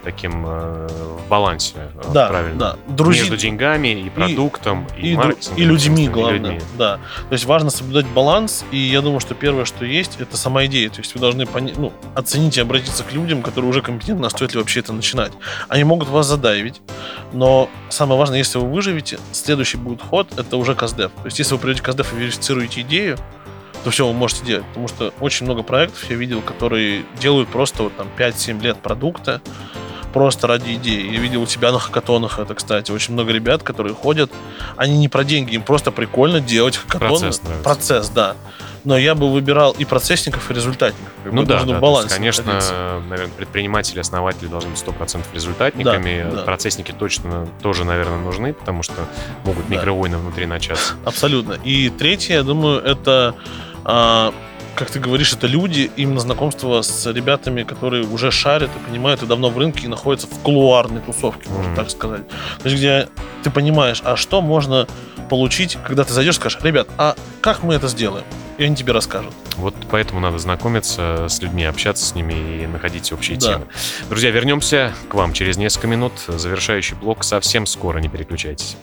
таким 0.04 0.46
э, 0.46 0.88
в 1.26 1.30
балансе 1.30 1.74
э, 1.76 2.12
Да, 2.14 2.28
правильно. 2.30 2.60
да. 2.60 2.76
Друзей, 2.94 3.22
Между 3.22 3.38
деньгами 3.38 3.88
и 3.88 4.10
продуктом, 4.10 4.88
и, 4.98 5.12
и, 5.12 5.16
маркетингом. 5.16 5.58
и 5.58 5.64
людьми, 5.66 6.06
и 6.06 6.08
главное. 6.10 6.34
людьми. 6.40 6.60
Да. 6.78 6.98
То 7.30 7.34
есть 7.34 7.46
важно 7.46 7.70
соблюдать 7.70 8.06
баланс, 8.08 8.66
и 8.72 8.78
я 8.78 9.02
думаю, 9.02 9.20
что 9.20 9.34
первое, 9.36 9.66
что 9.66 9.86
есть, 9.86 10.20
это 10.20 10.36
сама 10.38 10.66
идея. 10.66 10.90
То 10.90 11.00
есть 11.00 11.14
вы 11.16 11.22
должны 11.22 11.46
пони- 11.46 11.74
ну, 11.78 11.94
оценить 12.16 12.58
и 12.58 12.62
обратиться 12.62 13.04
к 13.04 13.12
людям, 13.14 13.42
которые 13.42 13.70
уже 13.70 13.82
компетентны, 13.82 14.26
а 14.26 14.30
стоит 14.30 14.54
ли 14.54 14.60
вообще 14.60 14.82
это 14.82 14.94
начинать. 14.94 15.32
Они 15.70 15.84
могут 15.84 16.10
вас 16.10 16.28
задавить, 16.28 16.82
но 17.32 17.70
самое 17.90 18.20
важное, 18.20 18.38
если 18.40 18.58
вы 18.60 18.70
выживете, 18.70 19.20
следующий 19.32 19.78
будет 19.78 20.02
ход, 20.02 20.28
это 20.38 20.58
уже 20.58 20.76
каздев. 20.76 21.12
То 21.22 21.26
есть 21.26 21.40
если 21.40 21.54
вы 21.54 21.60
придете 21.60 21.82
в 21.82 21.86
каздев 21.86 22.14
и 22.14 22.18
верифицируете 22.18 22.82
идею, 22.82 23.18
то 23.84 23.90
все 23.90 24.08
вы 24.08 24.14
можете 24.14 24.46
делать. 24.46 24.66
Потому 24.68 24.88
что 24.88 25.14
очень 25.20 25.46
много 25.46 25.62
проектов 25.62 26.10
я 26.10 26.16
видел, 26.16 26.42
которые 26.42 27.04
делают 27.20 27.50
просто 27.50 27.84
вот 27.84 27.96
там 27.98 28.08
5-7 28.18 28.62
лет 28.62 28.78
продукта, 28.78 29.42
просто 30.14 30.48
ради 30.48 30.76
идеи. 30.76 31.12
Я 31.12 31.20
видел 31.20 31.42
у 31.42 31.46
тебя 31.46 31.72
на 31.72 31.80
хакатонах 31.80 32.40
это, 32.40 32.54
кстати, 32.56 32.92
очень 32.92 33.14
много 33.14 33.32
ребят, 33.32 33.64
которые 33.64 33.94
ходят, 33.96 34.32
они 34.78 34.98
не 34.98 35.10
про 35.10 35.24
деньги, 35.24 35.56
им 35.56 35.64
просто 35.64 35.92
прикольно 35.92 36.40
делать 36.40 36.78
хакатоны. 36.78 37.10
Процесс 37.10 37.42
нравится. 37.44 37.64
Процесс, 37.64 38.10
да. 38.10 38.36
Но 38.86 38.98
я 38.98 39.16
бы 39.16 39.32
выбирал 39.32 39.72
и 39.72 39.86
процессников, 39.86 40.52
и 40.52 40.54
результатников. 40.54 41.12
Как 41.24 41.32
Ну 41.32 41.44
да, 41.44 41.60
нужно 41.60 41.74
да, 41.74 41.80
то 41.80 42.02
есть, 42.02 42.14
конечно, 42.16 42.44
находиться. 42.44 43.02
наверное, 43.10 43.34
предприниматели, 43.36 44.00
основатели 44.00 44.48
должны 44.48 44.72
быть 44.72 44.80
100% 44.80 45.24
результатниками. 45.34 46.24
Да, 46.30 46.36
да. 46.38 46.42
Процессники 46.44 46.92
точно 46.92 47.48
тоже, 47.62 47.86
наверное, 47.86 48.18
нужны, 48.20 48.54
потому 48.54 48.84
что 48.84 48.94
могут 49.46 49.68
Да. 49.70 49.76
микровойны 49.76 50.18
внутри 50.18 50.46
начаться. 50.46 50.96
Абсолютно. 51.06 51.54
И 51.64 51.90
третье, 51.90 52.34
я 52.36 52.44
думаю, 52.44 52.82
это, 52.84 53.36
а, 53.86 54.34
как 54.76 54.90
ты 54.90 55.00
говоришь, 55.00 55.34
это 55.34 55.48
люди, 55.48 55.92
именно 55.96 56.20
знакомство 56.20 56.82
с 56.82 57.06
ребятами, 57.12 57.64
которые 57.64 58.06
уже 58.06 58.32
шарят 58.32 58.70
и 58.76 58.90
понимают, 58.90 59.22
и 59.24 59.26
давно 59.26 59.50
в 59.50 59.58
рынке 59.58 59.86
и 59.86 59.88
находятся 59.88 60.28
в 60.28 60.40
кулуарной 60.40 61.02
тусовке, 61.02 61.50
можно 61.50 61.68
Мгм. 61.70 61.76
так 61.76 61.90
сказать. 61.90 62.28
То 62.28 62.70
есть, 62.70 62.78
где 62.78 63.08
ты 63.44 63.50
понимаешь, 63.52 64.02
а 64.04 64.16
что 64.16 64.42
можно 64.42 64.88
получить, 65.30 65.78
когда 65.86 66.04
ты 66.04 66.14
зайдешь 66.14 66.36
и 66.36 66.40
скажешь, 66.40 66.60
ребят, 66.64 66.88
а 66.98 67.16
как 67.42 67.64
мы 67.64 67.76
это 67.76 67.88
сделаем? 67.88 68.26
И 68.58 68.64
они 68.64 68.76
тебе 68.76 68.94
расскажут. 68.94 69.34
Вот 69.58 69.74
поэтому 69.90 70.20
надо 70.20 70.38
знакомиться 70.38 71.26
с 71.28 71.42
людьми, 71.42 71.64
общаться 71.64 72.06
с 72.06 72.14
ними 72.14 72.64
и 72.64 72.68
находить 72.68 73.12
общие 73.12 73.38
Да. 73.38 73.48
темы. 73.48 73.66
Друзья, 74.10 74.30
вернемся 74.30 74.94
к 75.10 75.14
вам 75.16 75.34
через 75.34 75.58
несколько 75.58 75.88
минут. 75.88 76.14
Завершающий 76.28 76.96
блок 76.96 77.24
совсем 77.24 77.66
скоро, 77.66 77.98
не 78.00 78.10
переключайтесь. 78.10 78.78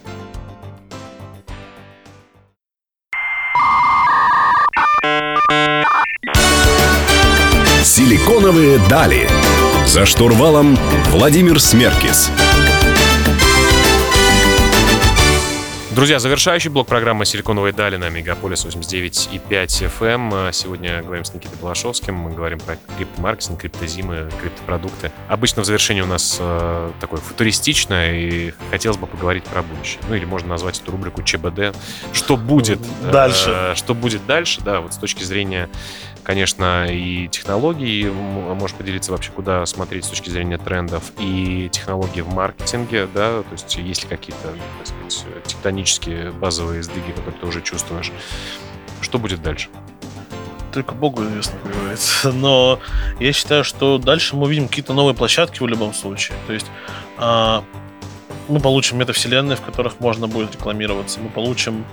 Силиконовые 8.00 8.78
дали. 8.88 9.28
За 9.84 10.06
штурвалом 10.06 10.74
Владимир 11.10 11.60
Смеркис. 11.60 12.30
Друзья, 15.90 16.18
завершающий 16.18 16.70
блок 16.70 16.86
программы 16.86 17.26
«Силиконовые 17.26 17.74
дали» 17.74 17.96
на 17.96 18.08
Мегаполис 18.08 18.64
89,5 18.64 19.92
FM. 20.00 20.48
А 20.48 20.50
Сегодня 20.50 21.02
говорим 21.02 21.26
с 21.26 21.34
Никитой 21.34 21.58
Балашовским. 21.60 22.14
Мы 22.14 22.30
говорим 22.30 22.58
про 22.58 22.78
криптомаркетинг, 22.96 23.60
криптозимы, 23.60 24.30
криптопродукты. 24.40 25.12
Обычно 25.28 25.60
в 25.60 25.66
завершении 25.66 26.00
у 26.00 26.06
нас 26.06 26.38
э, 26.40 26.92
такое 27.00 27.20
футуристичное, 27.20 28.14
и 28.14 28.54
хотелось 28.70 28.96
бы 28.96 29.08
поговорить 29.08 29.44
про 29.44 29.60
будущее. 29.62 30.00
Ну, 30.08 30.14
или 30.14 30.24
можно 30.24 30.48
назвать 30.48 30.80
эту 30.80 30.92
рубрику 30.92 31.22
ЧБД. 31.22 31.76
Что 32.14 32.38
будет 32.38 32.80
э, 33.02 33.10
Дальше. 33.12 33.74
что 33.76 33.92
будет 33.94 34.24
дальше, 34.24 34.62
да, 34.64 34.80
вот 34.80 34.94
с 34.94 34.96
точки 34.96 35.22
зрения 35.24 35.68
конечно, 36.22 36.87
и 36.90 37.28
технологий, 37.28 38.04
м- 38.04 38.56
можешь 38.56 38.76
поделиться 38.76 39.12
вообще, 39.12 39.30
куда 39.33 39.64
смотреть 39.66 40.04
с 40.04 40.09
точки 40.09 40.30
зрения 40.30 40.59
трендов, 40.59 41.12
и 41.18 41.68
технологии 41.72 42.20
в 42.20 42.28
маркетинге, 42.33 43.06
да, 43.12 43.42
то 43.42 43.52
есть 43.52 43.76
есть 43.76 44.02
ли 44.04 44.09
какие-то, 44.09 44.54
так 44.78 44.87
сказать, 44.87 45.44
тектонические 45.46 46.30
базовые 46.33 46.83
сдвиги, 46.83 47.12
которые 47.12 47.40
ты 47.40 47.46
уже 47.46 47.62
чувствуешь. 47.62 48.12
Что 49.00 49.18
будет 49.18 49.42
дальше? 49.42 49.68
Только 50.72 50.94
Богу 50.94 51.22
известно, 51.24 51.59
как 51.62 51.72
говорится. 51.72 52.33
Но 52.33 52.80
я 53.18 53.33
считаю, 53.33 53.64
что 53.64 53.98
дальше 53.98 54.37
мы 54.37 54.44
увидим 54.44 54.68
какие-то 54.68 54.94
новые 54.94 55.14
площадки 55.14 55.62
в 55.62 55.66
любом 55.66 55.92
случае. 55.94 56.37
То 56.46 56.52
есть 56.52 56.66
а, 57.18 57.64
мы 58.48 58.61
получим 58.61 58.98
метавселенные, 58.98 59.56
в 59.56 59.62
которых 59.62 60.00
можно 60.00 60.28
будет 60.28 60.52
рекламироваться. 60.52 61.20
Мы 61.20 61.28
получим 61.28 61.85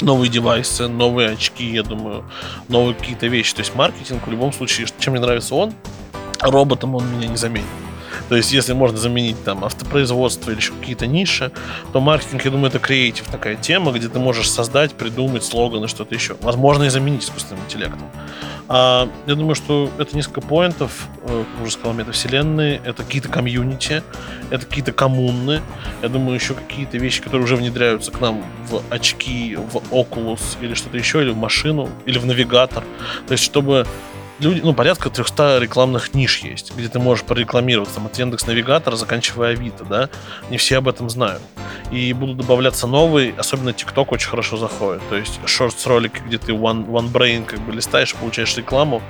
новые 0.00 0.30
девайсы, 0.30 0.88
новые 0.88 1.30
очки, 1.30 1.64
я 1.64 1.82
думаю, 1.82 2.24
новые 2.68 2.94
какие-то 2.94 3.26
вещи. 3.26 3.54
То 3.54 3.60
есть 3.60 3.74
маркетинг 3.74 4.26
в 4.26 4.30
любом 4.30 4.52
случае, 4.52 4.86
чем 4.98 5.12
мне 5.12 5.20
нравится 5.20 5.54
он, 5.54 5.72
роботом 6.40 6.94
он 6.94 7.06
меня 7.16 7.28
не 7.28 7.36
заменит. 7.36 7.66
То 8.28 8.36
есть, 8.36 8.52
если 8.52 8.72
можно 8.72 8.98
заменить 8.98 9.42
там 9.44 9.64
автопроизводство 9.64 10.50
или 10.50 10.58
еще 10.58 10.72
какие-то 10.72 11.06
ниши, 11.06 11.52
то 11.92 12.00
маркетинг, 12.00 12.44
я 12.44 12.50
думаю, 12.50 12.68
это 12.68 12.78
креатив 12.78 13.26
такая 13.26 13.56
тема, 13.56 13.92
где 13.92 14.08
ты 14.08 14.18
можешь 14.18 14.50
создать, 14.50 14.92
придумать 14.92 15.44
слоганы, 15.44 15.88
что-то 15.88 16.14
еще. 16.14 16.36
Возможно, 16.40 16.84
и 16.84 16.88
заменить 16.88 17.24
искусственным 17.24 17.64
интеллектом. 17.64 18.10
А, 18.66 19.08
я 19.26 19.34
думаю, 19.34 19.54
что 19.54 19.90
это 19.98 20.16
несколько 20.16 20.40
поинтов, 20.40 21.08
э, 21.22 21.44
как 21.52 21.62
уже 21.62 21.72
сказал, 21.72 21.92
метавселенные, 21.92 22.80
это 22.84 23.02
какие-то 23.02 23.28
комьюнити, 23.28 24.02
это 24.50 24.64
какие-то 24.64 24.92
коммуны, 24.92 25.60
я 26.02 26.08
думаю, 26.08 26.34
еще 26.34 26.54
какие-то 26.54 26.96
вещи, 26.96 27.20
которые 27.20 27.44
уже 27.44 27.56
внедряются 27.56 28.10
к 28.10 28.20
нам 28.20 28.42
в 28.70 28.82
очки, 28.88 29.56
в 29.56 29.76
Oculus 29.92 30.56
или 30.62 30.72
что-то 30.74 30.96
еще, 30.96 31.20
или 31.22 31.30
в 31.30 31.36
машину, 31.36 31.90
или 32.06 32.18
в 32.18 32.24
навигатор. 32.24 32.84
То 33.26 33.32
есть, 33.32 33.44
чтобы 33.44 33.86
люди, 34.44 34.60
ну, 34.62 34.74
порядка 34.74 35.10
300 35.10 35.58
рекламных 35.58 36.14
ниш 36.14 36.38
есть, 36.38 36.72
где 36.76 36.88
ты 36.88 36.98
можешь 36.98 37.24
прорекламироваться, 37.24 37.96
там, 37.96 38.06
от 38.06 38.18
Яндекс 38.18 38.46
Навигатора, 38.46 38.96
заканчивая 38.96 39.50
Авито, 39.50 39.84
да, 39.84 40.08
не 40.50 40.58
все 40.58 40.78
об 40.78 40.88
этом 40.88 41.10
знают. 41.10 41.42
И 41.90 42.12
будут 42.12 42.36
добавляться 42.36 42.86
новые, 42.86 43.34
особенно 43.36 43.70
TikTok 43.70 44.06
очень 44.10 44.28
хорошо 44.28 44.56
заходит, 44.56 45.02
то 45.08 45.16
есть 45.16 45.40
шортс 45.46 45.86
ролики, 45.86 46.20
где 46.26 46.38
ты 46.38 46.52
one, 46.52 46.86
one 46.86 47.10
brain 47.10 47.44
как 47.44 47.60
бы 47.60 47.72
листаешь, 47.72 48.14
получаешь 48.14 48.56
рекламу, 48.56 49.02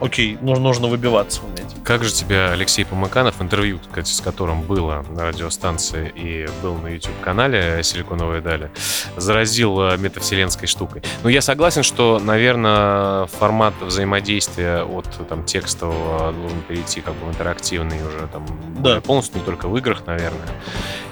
окей, 0.00 0.38
нужно, 0.40 0.64
нужно 0.64 0.86
выбиваться 0.88 1.40
уметь. 1.44 1.74
Как 1.84 2.04
же 2.04 2.12
тебя 2.12 2.50
Алексей 2.52 2.84
Помыканов, 2.84 3.40
интервью, 3.40 3.78
кстати, 3.88 4.10
с 4.10 4.20
которым 4.20 4.62
было 4.62 5.04
на 5.10 5.26
радиостанции 5.26 6.12
и 6.14 6.46
был 6.62 6.74
на 6.76 6.88
YouTube-канале 6.88 7.82
«Силиконовые 7.82 8.40
дали», 8.42 8.70
заразил 9.16 9.80
э, 9.80 9.96
метавселенской 9.96 10.68
штукой? 10.68 11.02
Ну, 11.22 11.28
я 11.30 11.40
согласен, 11.40 11.82
что, 11.82 12.18
наверное, 12.22 13.26
формат 13.26 13.74
взаимодействия 13.80 14.82
от 14.82 15.06
там, 15.28 15.44
текстового 15.44 16.32
должен 16.32 16.60
перейти 16.62 17.00
как 17.00 17.14
бы 17.14 17.26
в 17.26 17.30
интерактивный 17.30 17.98
уже 18.06 18.28
там 18.32 18.44
более 18.78 19.00
полностью, 19.00 19.38
не 19.40 19.44
только 19.44 19.68
в 19.68 19.76
играх, 19.78 20.02
наверное. 20.06 20.48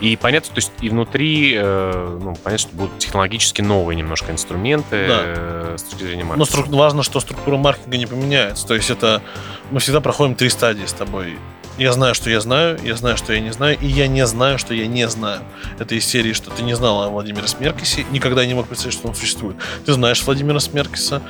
И 0.01 0.16
понятно, 0.16 0.51
то 0.55 0.59
есть 0.59 0.72
и 0.81 0.88
внутри, 0.90 1.55
э, 1.57 2.18
ну, 2.22 2.35
понятно, 2.42 2.59
что 2.59 2.77
будут 2.77 2.99
технологически 2.99 3.62
новые 3.62 3.96
немножко 3.96 4.31
инструменты 4.33 5.07
Да. 5.09 5.20
э, 5.25 5.75
с 5.79 5.83
точки 5.85 6.05
зрения 6.05 6.25
Но 6.25 6.37
маркетинга. 6.37 6.68
струк- 6.68 6.77
важно, 6.77 7.03
что 7.03 7.20
структура 7.20 7.57
маркетинга 7.57 7.96
не 7.96 8.07
поменяется. 8.07 8.66
То 8.66 8.75
есть 8.76 8.90
это 8.90 9.22
мы 9.70 9.80
всегда 9.80 10.00
проходим 10.00 10.34
три 10.34 10.48
стадии 10.48 10.86
с 10.86 10.92
тобой. 10.92 11.36
Я 11.78 11.92
знаю, 11.92 12.14
что 12.14 12.30
я 12.30 12.40
знаю, 12.40 12.78
я 12.82 12.96
знаю, 12.96 13.18
что 13.18 13.34
я 13.34 13.40
не 13.40 13.52
знаю, 13.52 13.76
и 13.78 13.86
я 13.86 14.06
не 14.06 14.26
знаю, 14.26 14.58
что 14.58 14.72
я 14.72 14.86
не 14.86 15.06
знаю. 15.08 15.42
Это 15.78 15.94
из 15.94 16.06
серии, 16.06 16.32
что 16.32 16.50
ты 16.50 16.62
не 16.62 16.74
знал 16.74 17.02
о 17.02 17.10
Владимире 17.10 17.46
Смеркисе, 17.46 18.06
никогда 18.12 18.46
не 18.46 18.54
мог 18.54 18.66
представить, 18.66 18.94
что 18.94 19.08
он 19.08 19.14
существует. 19.14 19.56
Ты 19.84 19.92
знаешь 19.92 20.22
Владимира 20.22 20.58
Смеркиса, 20.58 21.20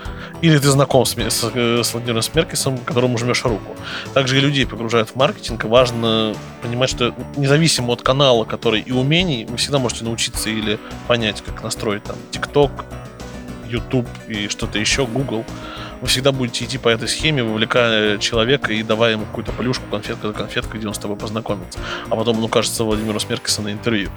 или 0.43 0.57
ты 0.59 0.69
знаком 0.69 1.05
с, 1.05 1.17
с, 1.17 1.51
э, 1.53 1.83
с 1.83 1.93
Владимиром 1.93 2.23
Смеркисом, 2.23 2.79
которому 2.79 3.19
жмешь 3.19 3.43
руку. 3.45 3.75
Также 4.15 4.39
и 4.39 4.41
людей 4.41 4.67
погружают 4.67 5.11
в 5.11 5.17
маркетинг, 5.17 5.65
важно 5.65 6.33
понимать, 6.63 6.91
что 6.91 7.13
независимо 7.37 7.93
от 7.93 8.03
канала, 8.03 8.45
который 8.45 8.83
и 8.83 8.93
умений, 8.93 9.47
вы 9.47 9.57
всегда 9.57 9.81
можете 9.81 10.05
научиться 10.05 10.49
или 10.49 10.79
понять, 11.09 11.43
как 11.45 11.65
настроить 11.65 12.05
там 12.05 12.17
TikTok, 12.31 12.71
YouTube 13.69 14.07
и 14.29 14.47
что-то 14.47 14.79
еще, 14.79 15.07
Google. 15.07 15.45
Вы 16.01 16.07
всегда 16.09 16.33
будете 16.33 16.65
идти 16.65 16.79
по 16.79 16.89
этой 16.89 17.09
схеме, 17.09 17.43
вовлекая 17.43 18.19
человека 18.19 18.73
и 18.73 18.83
давая 18.83 19.13
ему 19.13 19.25
какую-то 19.27 19.53
полюшку, 19.53 19.85
конфетку 19.91 20.29
за 20.29 20.33
конфеткой, 20.33 20.79
где 20.79 20.89
он 20.89 20.95
с 20.95 20.99
тобой 20.99 21.17
познакомится. 21.17 21.79
А 22.09 22.17
потом, 22.17 22.41
ну, 22.41 22.49
кажется, 22.49 22.85
Владимиру 22.85 23.19
Смеркиса 23.21 23.63
на 23.63 23.73
интервью. 23.73 24.11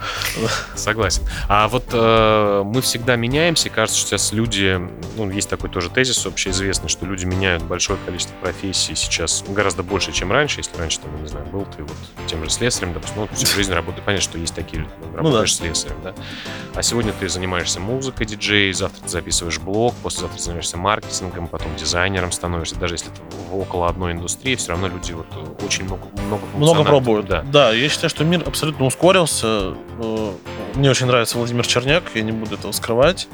Согласен. 0.76 1.24
А 1.48 1.68
вот 1.68 1.86
э, 1.94 2.64
мы 2.66 2.82
всегда 2.82 3.16
меняемся, 3.16 3.70
кажется, 3.70 4.00
что 4.00 4.10
сейчас 4.10 4.34
люди, 4.34 4.80
ну, 5.18 5.30
есть 5.30 5.50
такой 5.50 5.70
тоже 5.70 5.90
тезис 5.90 6.26
общеизвестный, 6.26 6.90
что 6.90 7.06
люди 7.06 7.26
меняют 7.26 7.64
большое 7.64 8.00
количество 8.06 8.36
профессий 8.36 8.96
сейчас 8.96 9.44
гораздо 9.48 9.84
больше, 9.84 10.12
чем 10.12 10.32
раньше. 10.32 10.60
Если 10.60 10.78
раньше, 10.78 11.00
там, 11.00 11.22
не 11.22 11.28
знаю, 11.28 11.46
был 11.48 11.66
ты 11.66 11.84
вот 11.84 11.98
тем 12.28 12.44
же 12.44 12.50
слесарем, 12.50 12.94
допустим, 12.94 13.22
ну, 13.22 13.30
всю 13.34 13.48
жизнь 13.56 13.74
работаешь, 13.74 14.04
понятно, 14.06 14.24
что 14.24 14.38
есть 14.38 14.56
такие 14.56 14.84
люди, 14.84 14.92
ну, 15.02 15.18
работаешь 15.18 15.58
ну, 15.60 15.68
да. 15.68 15.74
слесарем, 15.74 15.98
да. 16.04 16.14
А 16.76 16.82
сегодня 16.82 17.14
ты 17.14 17.30
занимаешься 17.30 17.80
музыкой, 17.80 18.26
диджей, 18.26 18.72
завтра 18.74 19.04
ты 19.04 19.10
записываешь 19.10 19.60
блог, 19.60 19.96
послезавтра 20.04 20.40
занимаешься 20.40 20.78
маркетингом, 20.78 21.48
потом 21.48 21.69
дизайнером 21.76 22.32
становишься. 22.32 22.76
Даже 22.76 22.96
если 22.96 23.10
ты 23.10 23.22
около 23.52 23.88
одной 23.88 24.14
индустрии, 24.14 24.56
все 24.56 24.70
равно 24.70 24.88
люди 24.88 25.14
вот 25.14 25.28
очень 25.64 25.86
много 25.86 26.04
много 26.30 26.46
Много 26.56 26.84
пробуют. 26.84 27.26
Да. 27.28 27.42
да, 27.42 27.72
я 27.72 27.90
считаю, 27.90 28.10
что 28.10 28.24
мир 28.24 28.44
абсолютно 28.46 28.86
ускорился. 28.86 29.76
Э, 30.00 30.32
мне 30.76 30.90
очень 30.90 31.08
нравится 31.08 31.38
Владимир 31.38 31.66
Черняк, 31.66 32.04
я 32.14 32.22
не 32.22 32.32
буду 32.32 32.56
этого 32.56 32.72
скрывать. 32.72 33.28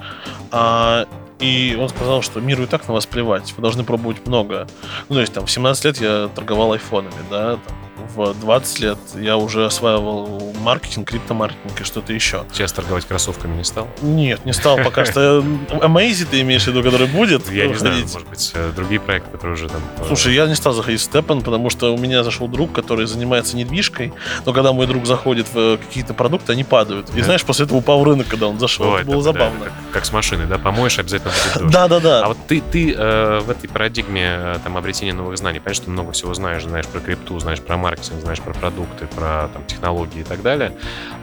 А, 0.52 1.08
и 1.40 1.78
он 1.80 1.90
сказал, 1.90 2.22
что 2.22 2.40
миру 2.40 2.64
и 2.64 2.66
так 2.66 2.88
на 2.88 2.94
вас 2.94 3.06
плевать, 3.06 3.54
вы 3.58 3.62
должны 3.62 3.84
пробовать 3.84 4.26
много. 4.26 4.68
Ну, 5.10 5.16
то 5.16 5.22
есть, 5.22 5.34
там, 5.34 5.46
в 5.46 5.52
17 5.52 5.86
лет 5.86 6.02
я 6.02 6.30
торговал 6.34 6.74
айфонами, 6.74 7.14
да, 7.30 7.56
там, 7.56 7.76
в 8.16 8.34
20 8.34 8.80
лет 8.80 8.98
я 9.16 9.38
уже 9.38 9.66
осваивал 9.66 10.54
маркетинг, 10.60 11.10
криптомаркетинг 11.10 11.82
и 11.82 11.84
что-то 11.84 12.14
еще. 12.14 12.44
Сейчас 12.52 12.74
торговать 12.74 13.06
кроссовками 13.06 13.56
не 13.56 13.64
стал? 13.64 13.88
Нет, 14.02 14.46
не 14.46 14.54
стал 14.54 14.78
пока 14.78 15.06
что. 15.06 15.40
Amazing 15.70 16.28
ты 16.30 16.42
имеешь 16.42 16.64
в 16.64 16.68
виду, 16.68 16.84
который 16.84 17.08
будет? 17.08 17.50
Я 17.52 17.68
не 17.68 17.76
знаю, 17.76 18.06
может 18.12 18.28
быть, 18.28 18.52
э, 18.54 18.72
другие 18.76 19.00
проекты, 19.00 19.32
которые 19.32 19.54
уже 19.54 19.70
там... 19.70 19.82
Э, 19.98 20.04
Слушай, 20.08 20.34
я 20.34 20.48
не 20.48 20.56
стал 20.56 20.74
заходить 20.74 21.00
в 21.02 21.04
Степан, 21.04 21.42
потому 21.42 21.70
что 21.70 21.94
у 21.94 21.98
меня 21.98 22.24
зашел 22.24 22.48
друг, 22.48 22.72
который 22.72 23.06
занимается 23.06 23.56
недвижкой, 23.56 24.14
но 24.46 24.54
когда 24.54 24.74
мой 24.74 24.88
друг 24.88 25.06
заходит 25.06 25.48
в 25.54 25.58
э, 25.58 25.78
какие-то 25.78 26.14
продукты, 26.14 26.52
они 26.52 26.64
падают. 26.64 27.10
И 27.16 27.22
знаешь, 27.22 27.44
после 27.44 27.66
этого 27.66 27.78
упал 27.78 28.04
рынок, 28.04 28.28
когда 28.28 28.48
он 28.48 28.60
зашел. 28.60 28.96
Это 28.96 29.06
было 29.06 29.22
забавно. 29.22 29.72
Как 29.92 30.06
с 30.06 30.12
машиной, 30.12 30.46
да? 30.48 30.58
Помоешь, 30.58 31.00
обязательно 31.00 31.32
будет 31.54 31.72
Да, 31.72 31.88
да, 31.88 32.00
да. 32.00 32.26
А 32.26 32.28
вот 32.30 32.38
ты, 32.48 32.62
ты 32.62 32.96
в 32.96 33.50
этой 33.50 33.68
парадигме 33.70 34.60
там 34.64 34.78
обретения 34.78 35.14
новых 35.14 35.38
знаний, 35.38 35.60
понятно, 35.60 35.84
что 35.84 35.92
много 35.92 36.12
всего 36.12 36.34
знаешь, 36.34 36.64
знаешь 36.64 36.88
про 36.88 37.00
крипту, 37.00 37.40
знаешь 37.40 37.62
про 37.62 37.78
маркетинг, 37.86 38.20
знаешь 38.22 38.42
про 38.42 38.52
продукты, 38.52 39.06
про 39.06 39.48
там, 39.54 39.64
технологии 39.68 40.22
и 40.22 40.24
так 40.24 40.42
далее. 40.42 40.72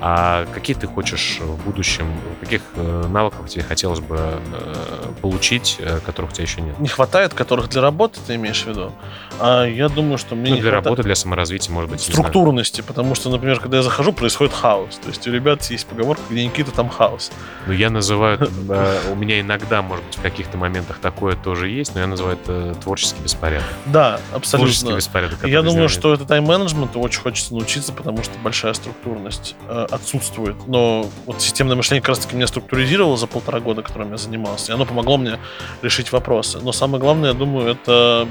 А 0.01 0.46
какие 0.55 0.77
ты 0.77 0.87
хочешь 0.87 1.38
в 1.40 1.64
будущем, 1.64 2.07
каких 2.40 2.61
э, 2.77 3.07
навыков 3.09 3.48
тебе 3.48 3.64
хотелось 3.64 3.98
бы 3.98 4.16
э, 4.16 4.75
получить, 5.20 5.79
э, 5.81 5.98
которых 6.07 6.31
у 6.31 6.35
тебя 6.35 6.44
еще 6.44 6.61
нет? 6.61 6.79
Не 6.79 6.87
хватает, 6.87 7.35
которых 7.35 7.68
для 7.68 7.83
работы 7.83 8.20
ты 8.25 8.37
имеешь 8.37 8.62
в 8.62 8.68
виду? 8.68 8.92
А 9.40 9.64
я 9.64 9.88
думаю, 9.88 10.18
что 10.18 10.37
мне 10.37 10.51
ну, 10.51 10.57
для 10.61 10.70
хватает... 10.70 10.85
работы, 10.85 11.03
для 11.03 11.14
саморазвития, 11.16 11.75
может 11.75 11.90
быть, 11.90 12.01
Структурности, 12.01 12.81
потому 12.81 13.16
что, 13.16 13.29
например, 13.29 13.59
когда 13.59 13.79
я 13.79 13.83
захожу, 13.83 14.12
происходит 14.12 14.55
хаос. 14.55 15.01
То 15.03 15.09
есть 15.09 15.27
у 15.27 15.33
ребят 15.33 15.64
есть 15.64 15.87
поговорка, 15.87 16.22
где 16.31 16.44
Никита, 16.44 16.70
там 16.70 16.88
хаос. 16.88 17.33
Ну, 17.66 17.72
я 17.72 17.90
называю, 17.90 18.38
у 19.11 19.16
меня 19.16 19.40
иногда, 19.40 19.83
может 19.83 20.05
быть, 20.05 20.16
в 20.16 20.22
каких-то 20.22 20.57
моментах 20.59 20.98
такое 20.98 21.35
тоже 21.35 21.70
есть, 21.70 21.96
но 21.96 22.01
я 22.01 22.07
называю 22.07 22.38
это 22.40 22.75
творческий 22.75 23.20
беспорядок. 23.20 23.66
Да, 23.87 24.20
абсолютно. 24.33 24.68
Творческий 24.68 24.94
беспорядок. 24.94 25.44
Я 25.44 25.62
думаю, 25.62 25.88
что 25.88 26.14
это 26.14 26.25
тайм-менеджмент 26.53 26.97
очень 26.97 27.21
хочется 27.21 27.55
научиться, 27.55 27.93
потому 27.93 28.23
что 28.23 28.38
большая 28.43 28.75
структурность 28.75 29.57
э, 29.69 29.87
отсутствует. 29.91 30.57
Но 30.67 31.09
вот 31.27 31.41
системное 31.41 31.77
мышление 31.77 32.03
как 32.03 32.11
раз-таки 32.11 32.37
меня 32.37 32.47
структуризировало 32.47 33.17
за 33.17 33.27
полтора 33.27 33.61
года, 33.61 33.83
которым 33.83 34.11
я 34.12 34.19
занимался, 34.19 34.73
и 34.73 34.75
оно 34.75 34.85
помогло 34.85 35.17
мне 35.17 35.38
решить 35.83 36.12
вопросы. 36.12 36.59
Но 36.61 36.73
самое 36.73 37.01
главное, 37.01 37.31
я 37.31 37.35
думаю, 37.35 37.69
это 37.69 38.29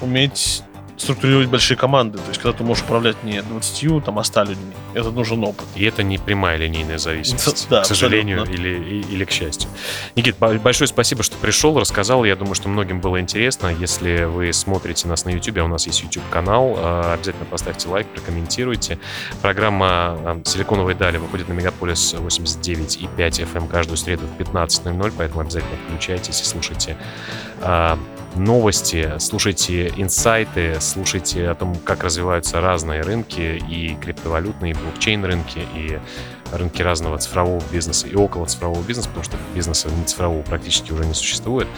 уметь 0.00 0.62
структурировать 0.98 1.48
большие 1.48 1.76
команды. 1.76 2.18
То 2.18 2.28
есть, 2.28 2.40
когда 2.40 2.56
ты 2.56 2.64
можешь 2.64 2.84
управлять 2.84 3.22
не 3.22 3.40
20, 3.40 4.04
там, 4.04 4.18
а 4.18 4.24
100 4.24 4.42
людьми. 4.42 4.72
Это 4.94 5.10
нужен 5.10 5.42
опыт. 5.44 5.66
И 5.74 5.84
это 5.84 6.02
не 6.02 6.18
прямая 6.18 6.56
линейная 6.56 6.98
зависимость, 6.98 7.68
да, 7.70 7.82
к 7.82 7.86
сожалению 7.86 8.44
или, 8.44 9.02
или 9.02 9.24
к 9.24 9.30
счастью. 9.30 9.70
Никит, 10.16 10.36
большое 10.38 10.88
спасибо, 10.88 11.22
что 11.22 11.36
пришел, 11.36 11.78
рассказал. 11.78 12.24
Я 12.24 12.36
думаю, 12.36 12.54
что 12.54 12.68
многим 12.68 13.00
было 13.00 13.20
интересно. 13.20 13.68
Если 13.68 14.24
вы 14.24 14.52
смотрите 14.52 15.08
нас 15.08 15.24
на 15.24 15.30
YouTube, 15.30 15.58
а 15.58 15.64
у 15.64 15.68
нас 15.68 15.86
есть 15.86 16.02
YouTube-канал, 16.02 16.74
а, 16.76 17.14
обязательно 17.14 17.46
поставьте 17.46 17.88
лайк, 17.88 18.06
прокомментируйте. 18.08 18.98
Программа 19.40 19.86
а, 19.88 20.40
«Силиконовые 20.44 20.96
дали» 20.96 21.18
выходит 21.18 21.48
на 21.48 21.52
Мегаполис 21.52 22.14
89 22.14 23.02
и 23.02 23.08
5 23.16 23.40
FM 23.40 23.56
эм 23.58 23.68
каждую 23.68 23.96
среду 23.96 24.26
в 24.26 24.40
15.00, 24.40 25.12
поэтому 25.16 25.40
обязательно 25.40 25.76
включайтесь 25.86 26.40
и 26.40 26.44
слушайте 26.44 26.96
а, 27.60 27.98
новости, 28.38 29.14
слушайте 29.18 29.92
инсайты, 29.96 30.76
слушайте 30.80 31.48
о 31.48 31.54
том, 31.54 31.74
как 31.76 32.04
развиваются 32.04 32.60
разные 32.60 33.02
рынки, 33.02 33.62
и 33.68 33.96
криптовалютные, 34.00 34.72
и 34.72 34.74
блокчейн-рынки, 34.74 35.60
и 35.74 35.98
рынки 36.52 36.82
разного 36.82 37.18
цифрового 37.18 37.62
бизнеса 37.70 38.06
и 38.06 38.14
около 38.14 38.46
цифрового 38.46 38.82
бизнеса, 38.82 39.08
потому 39.08 39.24
что 39.24 39.36
бизнеса 39.54 39.88
не 39.90 40.04
цифрового 40.04 40.42
практически 40.42 40.92
уже 40.92 41.04
не 41.04 41.14
существует. 41.14 41.68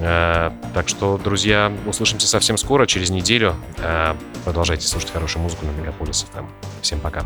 Э, 0.00 0.50
так 0.74 0.88
что, 0.88 1.18
друзья, 1.18 1.72
услышимся 1.86 2.26
совсем 2.26 2.56
скоро, 2.56 2.86
через 2.86 3.10
неделю. 3.10 3.56
Э, 3.78 4.14
продолжайте 4.44 4.86
слушать 4.86 5.10
хорошую 5.10 5.42
музыку 5.42 5.66
на 5.66 5.70
Мегаполис 5.70 6.26
FM. 6.32 6.46
Всем 6.80 7.00
пока. 7.00 7.24